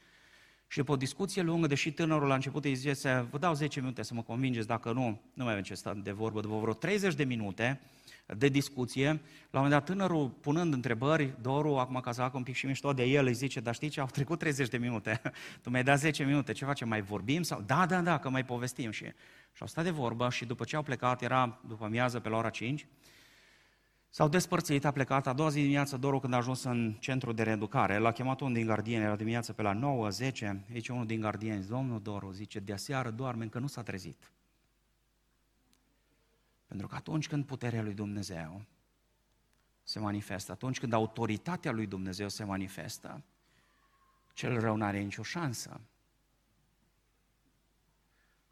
[0.68, 4.02] Și după o discuție lungă, deși tânărul la început îi zice, vă dau 10 minute
[4.02, 7.14] să mă convingeți, dacă nu, nu mai avem ce sta de vorbă, după vreo 30
[7.14, 7.80] de minute
[8.26, 9.06] de discuție,
[9.50, 12.66] la un moment dat tânărul punând întrebări, Doru, acum ca să fac un pic și
[12.66, 15.20] mișto de el, îi zice, dar știi ce, au trecut 30 de minute,
[15.62, 17.42] tu mi-ai dat 10 minute, ce facem, mai vorbim?
[17.42, 17.62] sau?
[17.66, 19.04] Da, da, da, că mai povestim și...
[19.56, 22.36] Și au stat de vorbă și după ce au plecat, era după amiază pe la
[22.36, 22.86] ora 5,
[24.16, 27.42] S-au despărțit, a plecat a doua zi dimineață, Doru când a ajuns în centru de
[27.42, 31.20] reeducare, l-a chemat unul din gardieni, era dimineața pe la 9, 10, zice unul din
[31.20, 34.30] gardieni, domnul Doru, zice, de aseară doarme, încă nu s-a trezit.
[36.66, 38.62] Pentru că atunci când puterea lui Dumnezeu
[39.82, 43.22] se manifestă, atunci când autoritatea lui Dumnezeu se manifestă,
[44.32, 45.80] cel rău n-are nicio șansă.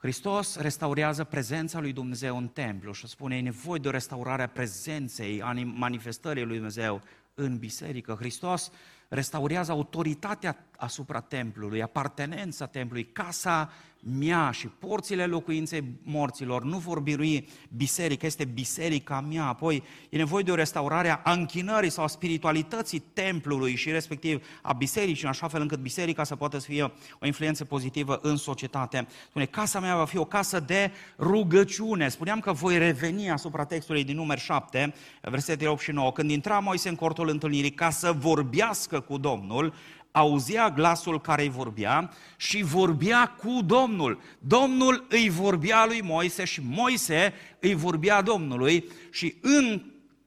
[0.05, 4.48] Hristos restaurează prezența lui Dumnezeu în templu și spune, e nevoie de o restaurare a
[4.48, 7.02] prezenței, a manifestării lui Dumnezeu
[7.34, 8.16] în biserică.
[8.18, 8.70] Hristos
[9.09, 13.70] restaurează autoritatea asupra templului, apartenența templului, casa
[14.18, 19.45] mea și porțile locuinței morților nu vor birui biserica, este biserica mea.
[19.45, 24.72] Apoi e nevoie de o restaurare a închinării sau a spiritualității templului și respectiv a
[24.72, 29.07] bisericii, în așa fel încât biserica să poată să fie o influență pozitivă în societate.
[29.29, 32.09] Spune, casa mea va fi o casă de rugăciune.
[32.09, 36.12] Spuneam că voi reveni asupra textului din număr 7, versetele 8 și 9.
[36.12, 39.75] Când intra Moise în cortul întâlnirii ca să vorbească cu Domnul,
[40.17, 44.21] auzea glasul care îi vorbea și vorbea cu Domnul.
[44.39, 49.83] Domnul îi vorbea lui Moise și Moise îi vorbea Domnului și în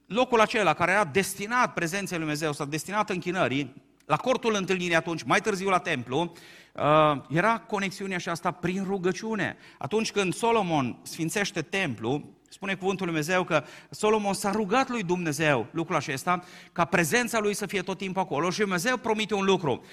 [0.06, 3.74] locul acela care era destinat prezenței lui Dumnezeu sau destinat închinării,
[4.06, 6.34] la cortul întâlnirii atunci, mai târziu la templu,
[6.74, 9.58] uh, era conexiunea și asta prin rugăciune.
[9.78, 15.68] Atunci când Solomon sfințește templu, Spune cuvântul lui Dumnezeu că Solomon s-a rugat lui Dumnezeu
[15.72, 19.84] lucrul acesta, ca prezența lui să fie tot timpul acolo și Dumnezeu promite un lucru.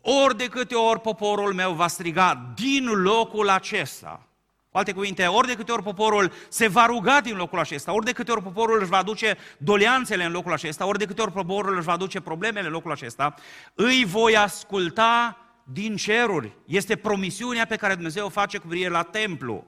[0.00, 4.26] Ori de câte ori poporul meu va striga din locul acesta,
[4.70, 8.04] cu alte cuvinte, ori de câte ori poporul se va ruga din locul acesta, ori
[8.04, 11.32] de câte ori poporul își va aduce doleanțele în locul acesta, ori de câte ori
[11.32, 13.34] poporul își va aduce problemele în locul acesta,
[13.74, 16.56] îi voi asculta din ceruri.
[16.64, 19.66] Este promisiunea pe care Dumnezeu o face cu privire la templu.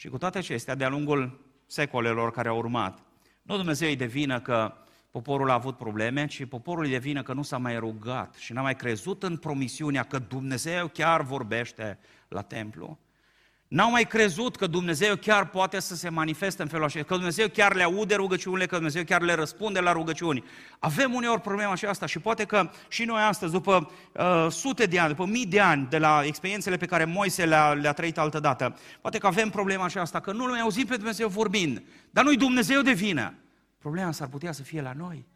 [0.00, 2.98] Și cu toate acestea, de-a lungul secolelor care au urmat,
[3.42, 4.74] nu Dumnezeu îi devină că
[5.10, 8.62] poporul a avut probleme, ci poporul îi devină că nu s-a mai rugat și n-a
[8.62, 11.98] mai crezut în promisiunea că Dumnezeu chiar vorbește
[12.28, 12.98] la templu.
[13.70, 17.48] N-au mai crezut că Dumnezeu chiar poate să se manifeste în felul acesta, că Dumnezeu
[17.48, 20.44] chiar le aude rugăciunile, că Dumnezeu chiar le răspunde la rugăciuni.
[20.78, 25.08] Avem uneori problema aceasta și poate că și noi astăzi, după uh, sute de ani,
[25.08, 28.76] după mii de ani de la experiențele pe care Moise le-a, le trăit altă dată,
[29.00, 32.82] poate că avem problema aceasta, că nu l-am auzit pe Dumnezeu vorbind, dar nu-i Dumnezeu
[32.82, 33.34] de vină.
[33.78, 35.26] Problema s-ar putea să fie la noi.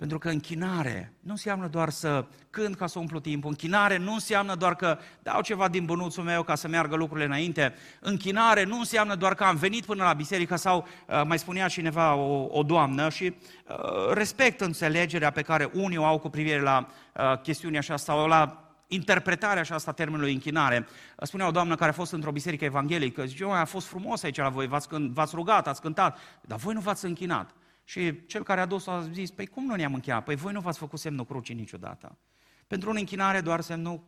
[0.00, 4.54] Pentru că închinare nu înseamnă doar să cânt ca să umplu timpul, închinare nu înseamnă
[4.54, 9.14] doar că dau ceva din bănuțul meu ca să meargă lucrurile înainte, închinare nu înseamnă
[9.14, 13.08] doar că am venit până la biserică sau uh, mai spunea cineva o, o doamnă
[13.08, 17.96] și uh, respect înțelegerea pe care unii o au cu privire la uh, chestiunea așa
[17.96, 20.86] sau la interpretarea aceasta termenului închinare.
[21.22, 24.48] Spunea o doamnă care a fost într-o biserică evanghelică, zice, a fost frumos aici la
[24.48, 27.50] voi, v-ați, v-ați rugat, ați cântat, dar voi nu v-ați închinat.
[27.90, 30.24] Și cel care a dus a zis, păi cum nu ne-am încheiat?
[30.24, 32.18] Păi voi nu v-ați făcut semnul crucii niciodată.
[32.66, 34.02] Pentru un închinare doar semnul,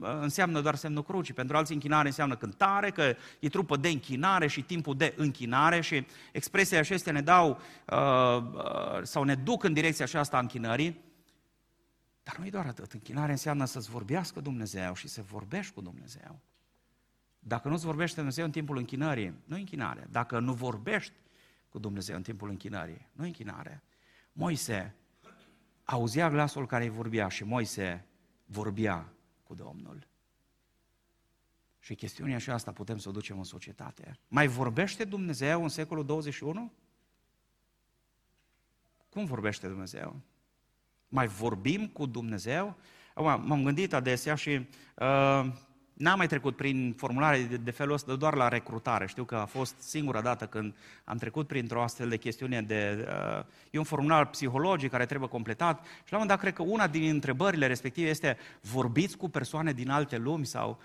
[0.00, 4.62] înseamnă doar semnul crucii, pentru alții închinare înseamnă cântare, că e trupă de închinare și
[4.62, 10.04] timpul de închinare și expresia acestea ne dau uh, uh, sau ne duc în direcția
[10.04, 11.00] aceasta a închinării.
[12.22, 12.92] Dar nu e doar atât.
[12.92, 16.40] Închinare înseamnă să-ți vorbească Dumnezeu și să vorbești cu Dumnezeu.
[17.38, 20.06] Dacă nu-ți vorbește Dumnezeu în timpul închinării, nu închinare.
[20.10, 21.12] Dacă nu vorbești
[21.74, 23.08] cu Dumnezeu în timpul închinării.
[23.12, 23.82] Nu închinare.
[24.32, 24.94] Moise
[25.84, 28.06] auzea glasul care îi vorbea și Moise
[28.44, 29.12] vorbea
[29.42, 30.06] cu Domnul.
[31.78, 34.18] Și chestiunea și asta putem să o ducem în societate.
[34.28, 36.72] Mai vorbește Dumnezeu în secolul 21?
[39.08, 40.20] Cum vorbește Dumnezeu?
[41.08, 42.76] Mai vorbim cu Dumnezeu?
[43.14, 45.52] Acum, m-am gândit adesea și uh,
[45.94, 49.06] N-am mai trecut prin formulare de, de felul ăsta doar la recrutare.
[49.06, 50.74] Știu că a fost singura dată când
[51.04, 53.06] am trecut printr-o astfel de chestiune de...
[53.08, 56.62] Uh, e un formular psihologic care trebuie completat și la un moment dat cred că
[56.62, 60.80] una din întrebările respective este vorbiți cu persoane din alte lumi sau...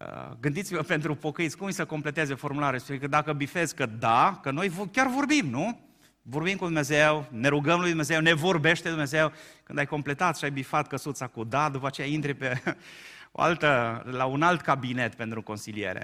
[0.00, 2.78] Uh, gândiți-vă pentru pocăiți, cum să completeze formulare?
[2.78, 5.80] Spune că dacă bifezi că da, că noi chiar vorbim, nu?
[6.22, 9.32] Vorbim cu Dumnezeu, ne rugăm lui Dumnezeu, ne vorbește Dumnezeu.
[9.62, 12.62] Când ai completat și ai bifat căsuța cu da, după aceea intri pe
[13.36, 16.02] o altă, la un alt cabinet pentru consiliere.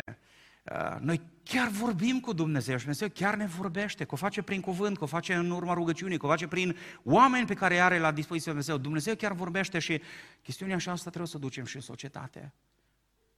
[0.62, 4.60] Uh, noi chiar vorbim cu Dumnezeu și Dumnezeu chiar ne vorbește, că o face prin
[4.60, 7.80] cuvânt, că o face în urma rugăciunii, că o face prin oameni pe care îi
[7.80, 8.76] are la dispoziție Dumnezeu.
[8.76, 10.00] Dumnezeu chiar vorbește și
[10.42, 12.52] chestiunea așa asta trebuie să o ducem și în societate.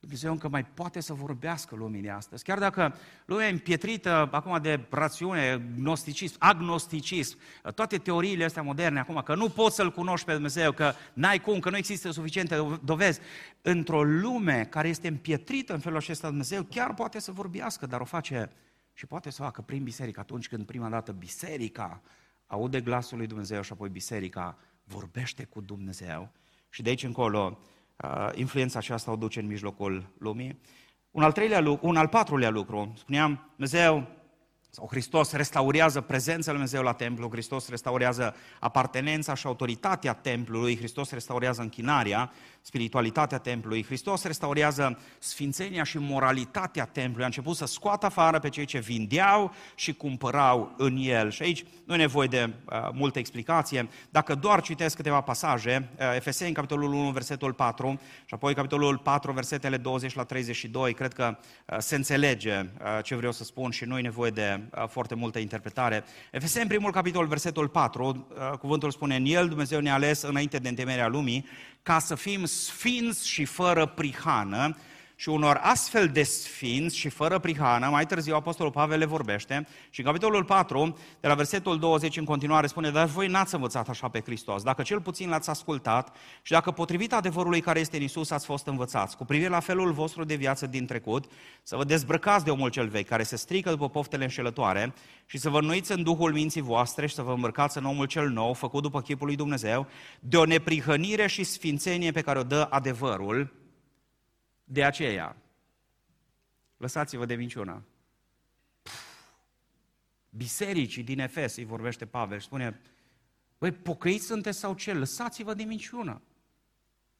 [0.02, 2.44] Dumnezeu încă mai poate să vorbească lumii de astăzi.
[2.44, 2.94] Chiar dacă
[3.24, 7.38] lumea e împietrită acum de rațiune, gnosticism, agnosticism,
[7.74, 11.58] toate teoriile astea moderne acum, că nu poți să-L cunoști pe Dumnezeu, că n-ai cum,
[11.58, 13.20] că nu există suficiente dovezi.
[13.62, 18.04] Într-o lume care este împietrită în felul acesta, Dumnezeu chiar poate să vorbească, dar o
[18.04, 18.50] face
[18.92, 22.02] și poate să o facă prin biserică atunci când prima dată biserica
[22.46, 26.32] aude glasul lui Dumnezeu și apoi biserica vorbește cu Dumnezeu.
[26.68, 27.68] Și de aici încolo Uh,
[28.34, 30.60] influența aceasta o duce în mijlocul lumii.
[31.10, 34.08] Un al, treilea lucru, un al patrulea lucru, spuneam, Dumnezeu
[34.74, 41.10] sau Hristos restaurează prezența lui Dumnezeu la templu, Hristos restaurează apartenența și autoritatea templului, Hristos
[41.10, 48.38] restaurează închinarea, spiritualitatea templului, Hristos restaurează sfințenia și moralitatea templului, a început să scoată afară
[48.38, 51.30] pe cei ce vindeau și cumpărau în el.
[51.30, 53.88] Și aici nu e nevoie de uh, multă explicație.
[54.10, 59.32] Dacă doar citesc câteva pasaje, uh, Efeseni, capitolul 1, versetul 4, și apoi capitolul 4,
[59.32, 63.84] versetele 20 la 32, cred că uh, se înțelege uh, ce vreau să spun și
[63.84, 66.04] nu e nevoie de uh, foarte multă interpretare.
[66.30, 70.68] Efeseni, primul capitol, versetul 4, uh, cuvântul spune, în el Dumnezeu ne-a ales înainte de
[70.68, 71.46] întemeierea lumii,
[71.82, 74.76] ca să fim sfinți și fără prihană,
[75.22, 80.00] și unor astfel de sfinți și fără prihană, mai târziu Apostolul Pavel le vorbește și
[80.00, 84.08] în capitolul 4, de la versetul 20 în continuare spune, dar voi n-ați învățat așa
[84.08, 88.30] pe Hristos, dacă cel puțin l-ați ascultat și dacă potrivit adevărului care este în Isus
[88.30, 91.24] ați fost învățați, cu privire la felul vostru de viață din trecut,
[91.62, 94.94] să vă dezbrăcați de omul cel vechi care se strică după poftele înșelătoare
[95.26, 98.28] și să vă înnoiți în Duhul minții voastre și să vă îmbrăcați în omul cel
[98.28, 99.86] nou, făcut după chipul lui Dumnezeu,
[100.20, 103.61] de o neprihănire și sfințenie pe care o dă adevărul,
[104.72, 105.36] de aceea,
[106.76, 107.82] lăsați-vă de minciună.
[110.30, 112.80] Bisericii din Efes, îi vorbește Pavel și spune,
[113.58, 114.92] băi, pocăiți sunteți sau ce?
[114.92, 116.20] Lăsați-vă de minciună.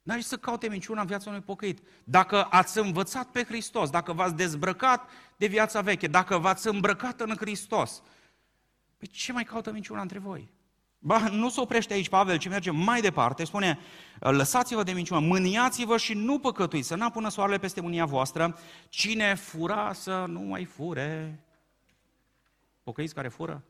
[0.03, 1.83] N-ai să caute minciuna în viața unui pocăit.
[2.05, 7.37] Dacă ați învățat pe Hristos, dacă v-ați dezbrăcat de viața veche, dacă v-ați îmbrăcat în
[7.37, 8.03] Hristos,
[8.99, 10.53] păi ce mai caută minciuna între voi?
[11.05, 13.79] Ba, nu se oprește aici Pavel, ci merge mai departe, spune,
[14.19, 19.93] lăsați-vă de minciună, mâniați-vă și nu păcătuiți, să n-apună soarele peste mânia voastră, cine fura
[19.93, 21.41] să nu mai fure.
[22.83, 23.65] Pocăiți care fură,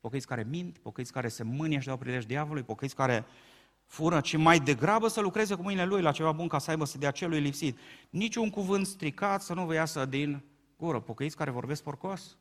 [0.00, 3.26] pocăiți care mint, pocăiți care se mânie și dau prilej diavolului, pocăiți care
[3.86, 6.84] fură, ci mai degrabă să lucreze cu mâinile lui la ceva bun ca să aibă
[6.84, 7.78] să dea celui lipsit.
[8.10, 10.44] Niciun cuvânt stricat să nu vă iasă din
[10.76, 11.00] gură.
[11.00, 12.36] Pocăiți care vorbesc porcos.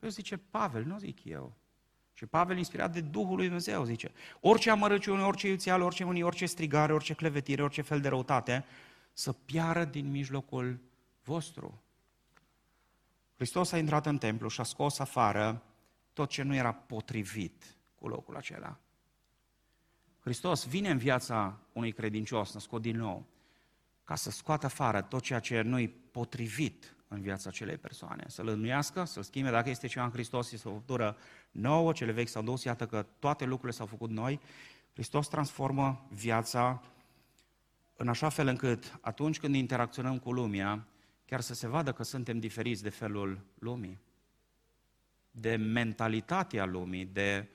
[0.00, 1.52] Eu zice Pavel, nu zic eu.
[2.12, 6.46] Și Pavel, inspirat de Duhul lui Dumnezeu, zice, orice amărăciune, orice iuțială, orice mânie, orice
[6.46, 8.64] strigare, orice clevetire, orice fel de răutate,
[9.12, 10.80] să piară din mijlocul
[11.24, 11.82] vostru.
[13.34, 15.62] Hristos a intrat în templu și a scos afară
[16.12, 18.78] tot ce nu era potrivit cu locul acela.
[20.20, 23.26] Hristos vine în viața unui credincios născut din nou
[24.04, 28.24] ca să scoată afară tot ceea ce nu-i potrivit în viața acelei persoane.
[28.28, 31.16] Să-l înnuiască, să-l schimbe, dacă este ceva în Hristos, este o făptură
[31.50, 34.40] nouă, cele vechi s-au dus, iată că toate lucrurile s-au făcut noi.
[34.92, 36.82] Hristos transformă viața
[37.96, 40.86] în așa fel încât atunci când interacționăm cu lumea,
[41.26, 44.00] chiar să se vadă că suntem diferiți de felul lumii,
[45.30, 47.48] de mentalitatea lumii, de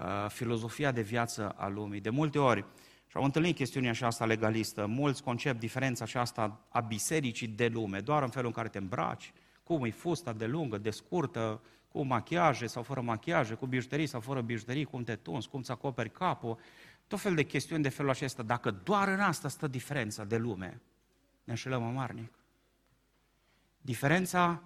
[0.00, 2.00] uh, filozofia de viață a lumii.
[2.00, 2.64] De multe ori,
[3.10, 8.22] și am întâlnit chestiunea aceasta legalistă, mulți concep diferența aceasta a bisericii de lume, doar
[8.22, 9.32] în felul în care te îmbraci,
[9.62, 14.20] cum e fusta de lungă, de scurtă, cu machiaje sau fără machiaje, cu bijuterii sau
[14.20, 16.58] fără bijuterii, cum te tunzi, cum îți acoperi capul,
[17.06, 18.42] tot fel de chestiuni de felul acesta.
[18.42, 20.80] Dacă doar în asta stă diferența de lume,
[21.44, 22.34] ne înșelăm amarnic.
[23.80, 24.62] Diferența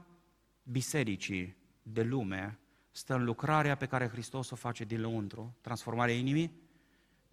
[0.62, 2.58] bisericii de lume
[2.90, 6.62] stă în lucrarea pe care Hristos o face din lăuntru, transformarea inimii,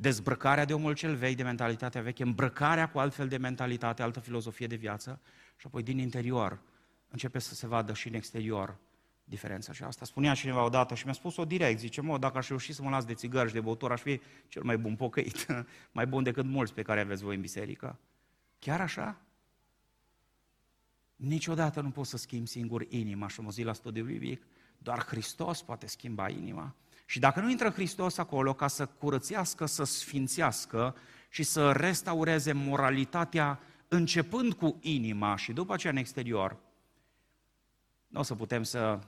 [0.02, 4.68] dezbrăcarea de omul cel vechi, de mentalitatea veche, îmbrăcarea cu altfel de mentalitate, altă filozofie
[4.68, 5.20] de viață
[5.58, 6.60] și apoi din interior
[7.08, 8.78] începe să se vadă și în exterior
[9.24, 10.06] diferența aceasta.
[10.06, 13.06] Spunea cineva odată și mi-a spus-o direct, zice, mă, dacă aș reuși să mă las
[13.06, 15.46] de țigări și de băutură, aș fi cel mai bun pocăit,
[15.98, 18.00] mai bun decât mulți pe care aveți voi în biserică.
[18.60, 19.22] Chiar așa?
[21.16, 24.42] Niciodată nu poți să schimbi singur inima, și am zis la studiul biblic,
[24.78, 26.76] doar Hristos poate schimba inima.
[27.12, 30.96] Și dacă nu intră Hristos acolo ca să curățească, să sfințească
[31.30, 36.58] și să restaureze moralitatea începând cu inima și după aceea în exterior,
[38.08, 39.00] nu o să putem să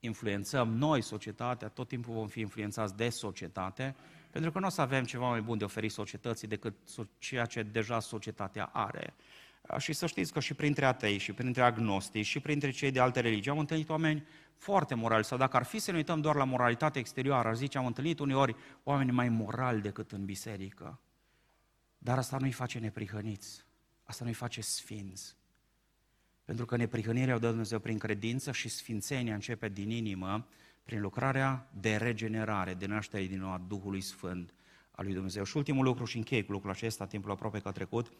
[0.00, 3.94] influențăm noi societatea, tot timpul vom fi influențați de societate,
[4.30, 6.74] pentru că nu o să avem ceva mai bun de oferit societății decât
[7.18, 9.14] ceea ce deja societatea are.
[9.78, 13.20] Și să știți că și printre atei, și printre agnostici, și printre cei de alte
[13.20, 15.24] religii am întâlnit oameni foarte morali.
[15.24, 18.18] Sau dacă ar fi să ne uităm doar la moralitatea exterioară, ar zice, am întâlnit
[18.18, 21.00] uneori oameni mai morali decât în biserică.
[21.98, 23.64] Dar asta nu-i face neprihăniți.
[24.04, 25.36] Asta nu-i face sfinți.
[26.44, 30.46] Pentru că neprihănirea o dă Dumnezeu prin credință și sfințenia începe din inimă,
[30.82, 34.54] prin lucrarea de regenerare, de naștere din nou a Duhului Sfânt
[34.90, 35.44] al lui Dumnezeu.
[35.44, 38.12] Și ultimul lucru, și închei cu lucrul acesta, timpul aproape că a trecut,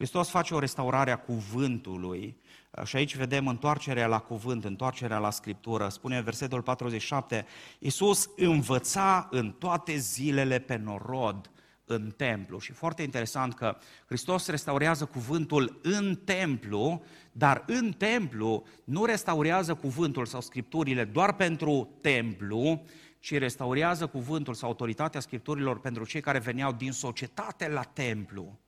[0.00, 2.36] Hristos face o restaurare a cuvântului
[2.84, 5.88] și aici vedem întoarcerea la cuvânt, întoarcerea la Scriptură.
[5.88, 7.46] Spune versetul 47,
[7.78, 11.50] Iisus învăța în toate zilele pe norod
[11.84, 12.58] în templu.
[12.58, 13.76] Și foarte interesant că
[14.06, 21.88] Hristos restaurează cuvântul în templu, dar în templu nu restaurează cuvântul sau scripturile doar pentru
[22.00, 22.84] templu,
[23.18, 28.58] ci restaurează cuvântul sau autoritatea scripturilor pentru cei care veneau din societate la templu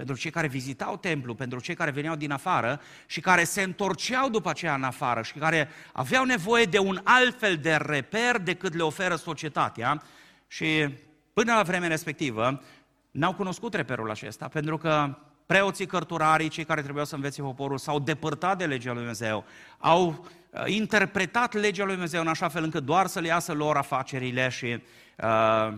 [0.00, 4.28] pentru cei care vizitau templu, pentru cei care veneau din afară și care se întorceau
[4.28, 8.74] după aceea în afară și care aveau nevoie de un alt fel de reper decât
[8.74, 10.02] le oferă societatea
[10.46, 10.94] și
[11.32, 12.62] până la vremea respectivă
[13.10, 17.98] n-au cunoscut reperul acesta pentru că preoții cărturarii, cei care trebuiau să învețe poporul, s-au
[17.98, 19.44] depărtat de legea lui Dumnezeu,
[19.78, 20.08] au
[20.50, 24.48] uh, interpretat legea lui Dumnezeu în așa fel încât doar să le iasă lor afacerile
[24.48, 24.82] și
[25.16, 25.72] uh,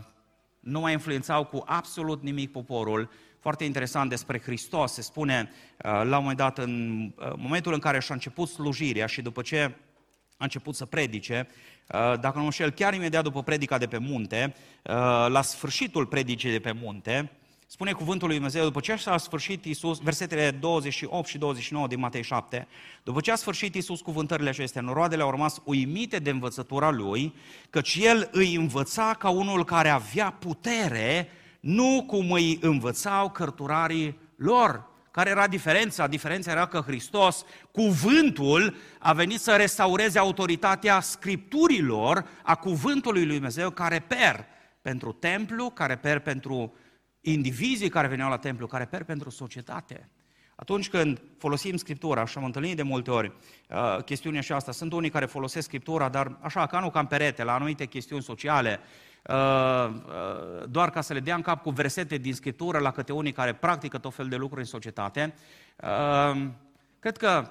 [0.61, 3.11] nu mai influențau cu absolut nimic poporul
[3.43, 4.93] foarte interesant despre Hristos.
[4.93, 9.07] Se spune uh, la un moment dat, în uh, momentul în care și-a început slujirea
[9.07, 9.75] și după ce
[10.37, 11.49] a început să predice,
[11.89, 14.55] uh, dacă nu știu, chiar imediat după predica de pe munte,
[15.29, 17.31] la sfârșitul predicii de pe munte,
[17.67, 22.23] spune cuvântul lui Dumnezeu, după ce a sfârșit Iisus, versetele 28 și 29 din Matei
[22.23, 22.67] 7,
[23.03, 27.35] după ce a sfârșit Iisus cuvântările acestea, noroadele au rămas uimite de învățătura lui,
[27.71, 31.29] căci el îi învăța ca unul care avea putere
[31.63, 34.91] nu cum îi învățau cărturarii lor.
[35.11, 36.07] Care era diferența?
[36.07, 43.71] Diferența era că Hristos, cuvântul, a venit să restaureze autoritatea scripturilor, a cuvântului lui Dumnezeu,
[43.71, 44.45] care per
[44.83, 46.75] pentru templu, care per pentru
[47.21, 50.09] indivizii care veneau la templu, care per pentru societate.
[50.55, 53.33] Atunci când folosim Scriptura, și am întâlnit de multe ori
[53.69, 57.45] uh, chestiunea și asta, sunt unii care folosesc Scriptura, dar așa, ca nu cam perete,
[57.45, 59.12] la anumite chestiuni sociale, Uh, uh,
[60.69, 63.53] doar ca să le dea în cap cu versete din Scriptură la câte unii care
[63.53, 65.35] practică tot fel de lucruri în societate.
[65.83, 66.47] Uh,
[66.99, 67.51] cred că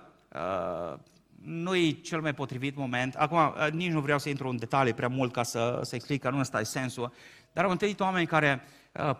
[1.44, 3.16] nu e cel mai potrivit moment.
[3.16, 6.30] Acum, nici nu vreau să intru în detalii prea mult ca să, să explic că
[6.30, 7.14] nu ăsta e sensul,
[7.54, 8.64] dar am întâlnit oameni care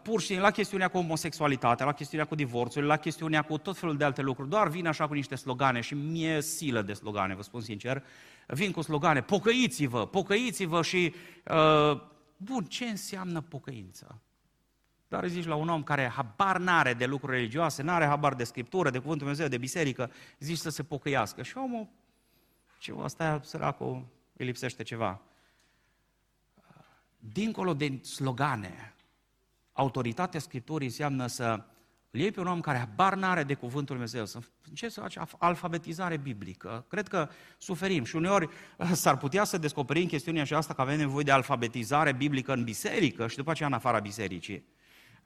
[0.04, 3.98] pur și la chestiunea cu homosexualitatea, la chestiunea cu divorțul, la chestiunea cu tot felul
[3.98, 7.42] de alte lucruri, doar vin așa cu niște slogane și mie silă de slogane, vă
[7.42, 8.04] spun sincer,
[8.48, 11.14] vin cu slogane, pocăiți-vă, pocăiți-vă și
[11.48, 12.02] uh,
[12.44, 14.22] Bun, ce înseamnă pocăință?
[15.08, 18.90] Dar zici la un om care habar n-are de lucruri religioase, n-are habar de scriptură,
[18.90, 21.44] de cuvântul Dumnezeu, de biserică, zici să se pocăiască.
[21.44, 21.88] Și omul,
[22.80, 25.22] ce ăsta săracul, îi lipsește ceva.
[27.20, 28.96] Dincolo de slogane,
[29.74, 31.66] autoritatea Scripturii înseamnă să
[32.12, 35.00] îl iei pe un om care habar n-are de cuvântul Lui Dumnezeu, să începi să
[35.00, 36.86] faci alfabetizare biblică.
[36.88, 38.50] Cred că suferim și uneori
[38.92, 43.36] s-ar putea să descoperim chestiunea aceasta că avem nevoie de alfabetizare biblică în biserică și
[43.36, 44.66] după aceea în afara bisericii.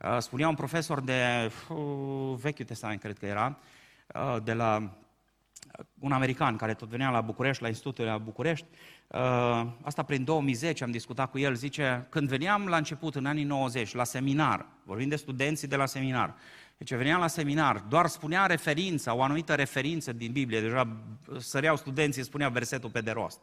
[0.02, 3.58] Uh, spunea un profesor de uh, Vechiul Testament, cred că era,
[4.14, 4.98] uh, de la
[5.98, 8.66] un american care tot venea la București, la Institutul la București,
[9.82, 13.94] asta prin 2010 am discutat cu el, zice, când veneam la început, în anii 90,
[13.94, 16.34] la seminar, vorbim de studenții de la seminar,
[16.76, 20.96] deci veneam la seminar, doar spunea referința, o anumită referință din Biblie, deja
[21.38, 23.40] săreau studenții, spunea versetul pe de rost.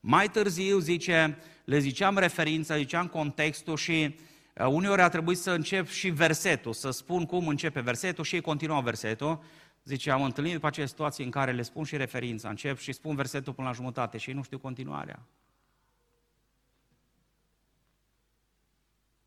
[0.00, 4.16] Mai târziu, zice, le ziceam referința, ziceam contextul și
[4.54, 8.40] uh, uneori a trebuit să încep și versetul, să spun cum începe versetul și ei
[8.40, 9.42] continuau versetul.
[9.84, 13.14] Zice, am întâlnit după aceea situații în care le spun și referința, încep și spun
[13.14, 15.22] versetul până la jumătate și ei nu știu continuarea.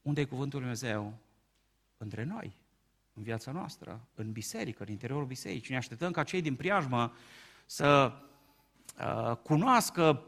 [0.02, 1.14] Unde e cuvântul Lui Dumnezeu?
[1.98, 2.56] Între noi
[3.18, 5.72] în viața noastră, în biserică, în interiorul bisericii.
[5.72, 7.14] Ne așteptăm ca cei din priajmă
[7.66, 8.12] să
[9.00, 10.24] uh, cunoască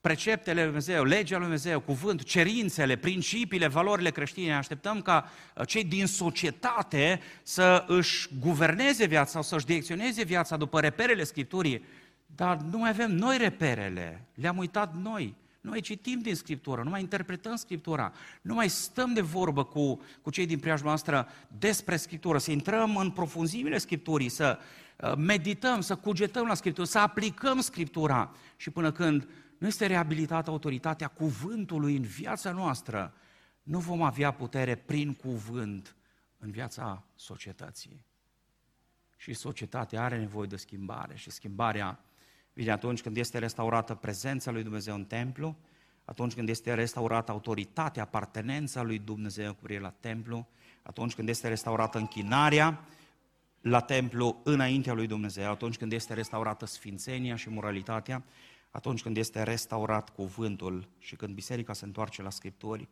[0.00, 4.46] preceptele lui Dumnezeu, legea lui Dumnezeu, cuvântul, cerințele, principiile, valorile creștine.
[4.46, 10.56] Ne așteptăm ca uh, cei din societate să își guverneze viața sau să-și direcționeze viața
[10.56, 11.84] după reperele Scripturii,
[12.26, 15.36] dar nu mai avem noi reperele, le-am uitat noi.
[15.60, 20.00] Nu mai citim din Scriptură, nu mai interpretăm Scriptura, nu mai stăm de vorbă cu,
[20.22, 24.58] cu cei din preajma noastră despre Scriptură, să intrăm în profunzimile Scripturii, să
[24.96, 30.50] uh, medităm, să cugetăm la Scriptură, să aplicăm Scriptura și până când nu este reabilitată
[30.50, 33.14] autoritatea cuvântului în viața noastră,
[33.62, 35.96] nu vom avea putere prin cuvânt
[36.38, 38.04] în viața societății.
[39.16, 42.04] Și societatea are nevoie de schimbare și schimbarea
[42.52, 45.56] vine atunci când este restaurată prezența lui Dumnezeu în templu,
[46.04, 50.48] atunci când este restaurată autoritatea, apartenența lui Dumnezeu cu la templu,
[50.82, 52.84] atunci când este restaurată închinarea
[53.60, 58.24] la templu înaintea lui Dumnezeu, atunci când este restaurată sfințenia și moralitatea,
[58.70, 62.88] atunci când este restaurat cuvântul și când biserica se întoarce la Scripturi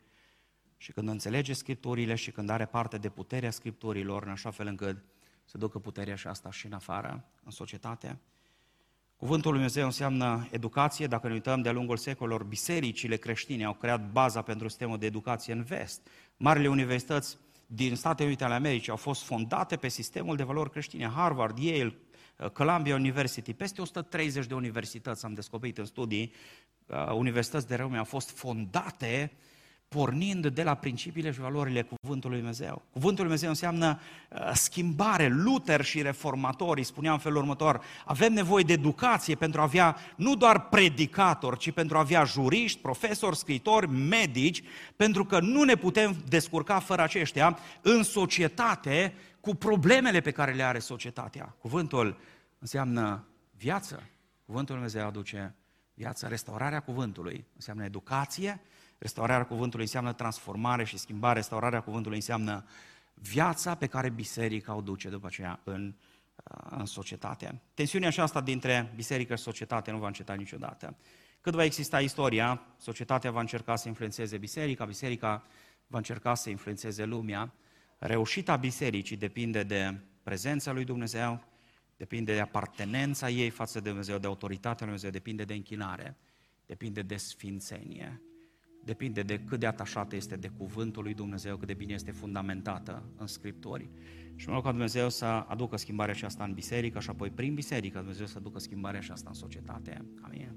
[0.76, 5.04] și când înțelege Scripturile și când are parte de puterea Scripturilor în așa fel încât
[5.44, 8.18] să ducă puterea și asta și în afară, în societate.
[9.18, 11.06] Cuvântul Lui Dumnezeu înseamnă educație.
[11.06, 15.52] Dacă ne uităm de-a lungul secolelor, bisericile creștine au creat baza pentru sistemul de educație
[15.52, 16.08] în vest.
[16.36, 21.10] Marile universități din Statele Unite ale Americii au fost fondate pe sistemul de valori creștine.
[21.14, 21.94] Harvard, Yale,
[22.52, 26.32] Columbia University, peste 130 de universități am descoperit în studii,
[26.86, 29.32] uh, universități de răume au fost fondate
[29.88, 32.82] pornind de la principiile și valorile Cuvântului Lui Dumnezeu.
[32.92, 35.28] Cuvântul Lui Dumnezeu înseamnă uh, schimbare.
[35.28, 40.36] Luther și reformatorii spuneau în felul următor, avem nevoie de educație pentru a avea nu
[40.36, 44.62] doar predicatori, ci pentru a avea juriști, profesori, scritori, medici,
[44.96, 50.62] pentru că nu ne putem descurca fără aceștia în societate cu problemele pe care le
[50.62, 51.54] are societatea.
[51.58, 52.20] Cuvântul
[52.58, 53.24] înseamnă
[53.56, 54.02] viață.
[54.46, 55.54] Cuvântul Lui Dumnezeu aduce
[55.94, 56.26] viață.
[56.26, 58.60] Restaurarea cuvântului înseamnă educație,
[58.98, 62.64] Restaurarea cuvântului înseamnă transformare și schimbare, restaurarea cuvântului înseamnă
[63.14, 65.94] viața pe care biserica o duce după aceea în,
[66.34, 67.60] uh, în societate.
[67.74, 70.96] Tensiunea aceasta dintre biserică și societate nu va înceta niciodată.
[71.40, 75.42] Cât va exista istoria, societatea va încerca să influențeze biserica, biserica
[75.86, 77.52] va încerca să influențeze lumea.
[77.98, 81.44] Reușita bisericii depinde de prezența lui Dumnezeu,
[81.96, 86.16] depinde de apartenența ei față de Dumnezeu, de autoritatea lui Dumnezeu, depinde de închinare,
[86.66, 88.22] depinde de sfințenie
[88.88, 93.02] depinde de cât de atașată este de cuvântul lui Dumnezeu, cât de bine este fundamentată
[93.16, 93.88] în Scripturi.
[94.34, 97.98] Și mă rog ca Dumnezeu să aducă schimbarea aceasta în biserică și apoi prin biserică
[97.98, 100.04] Dumnezeu să aducă schimbarea aceasta în societate.
[100.20, 100.52] Amin.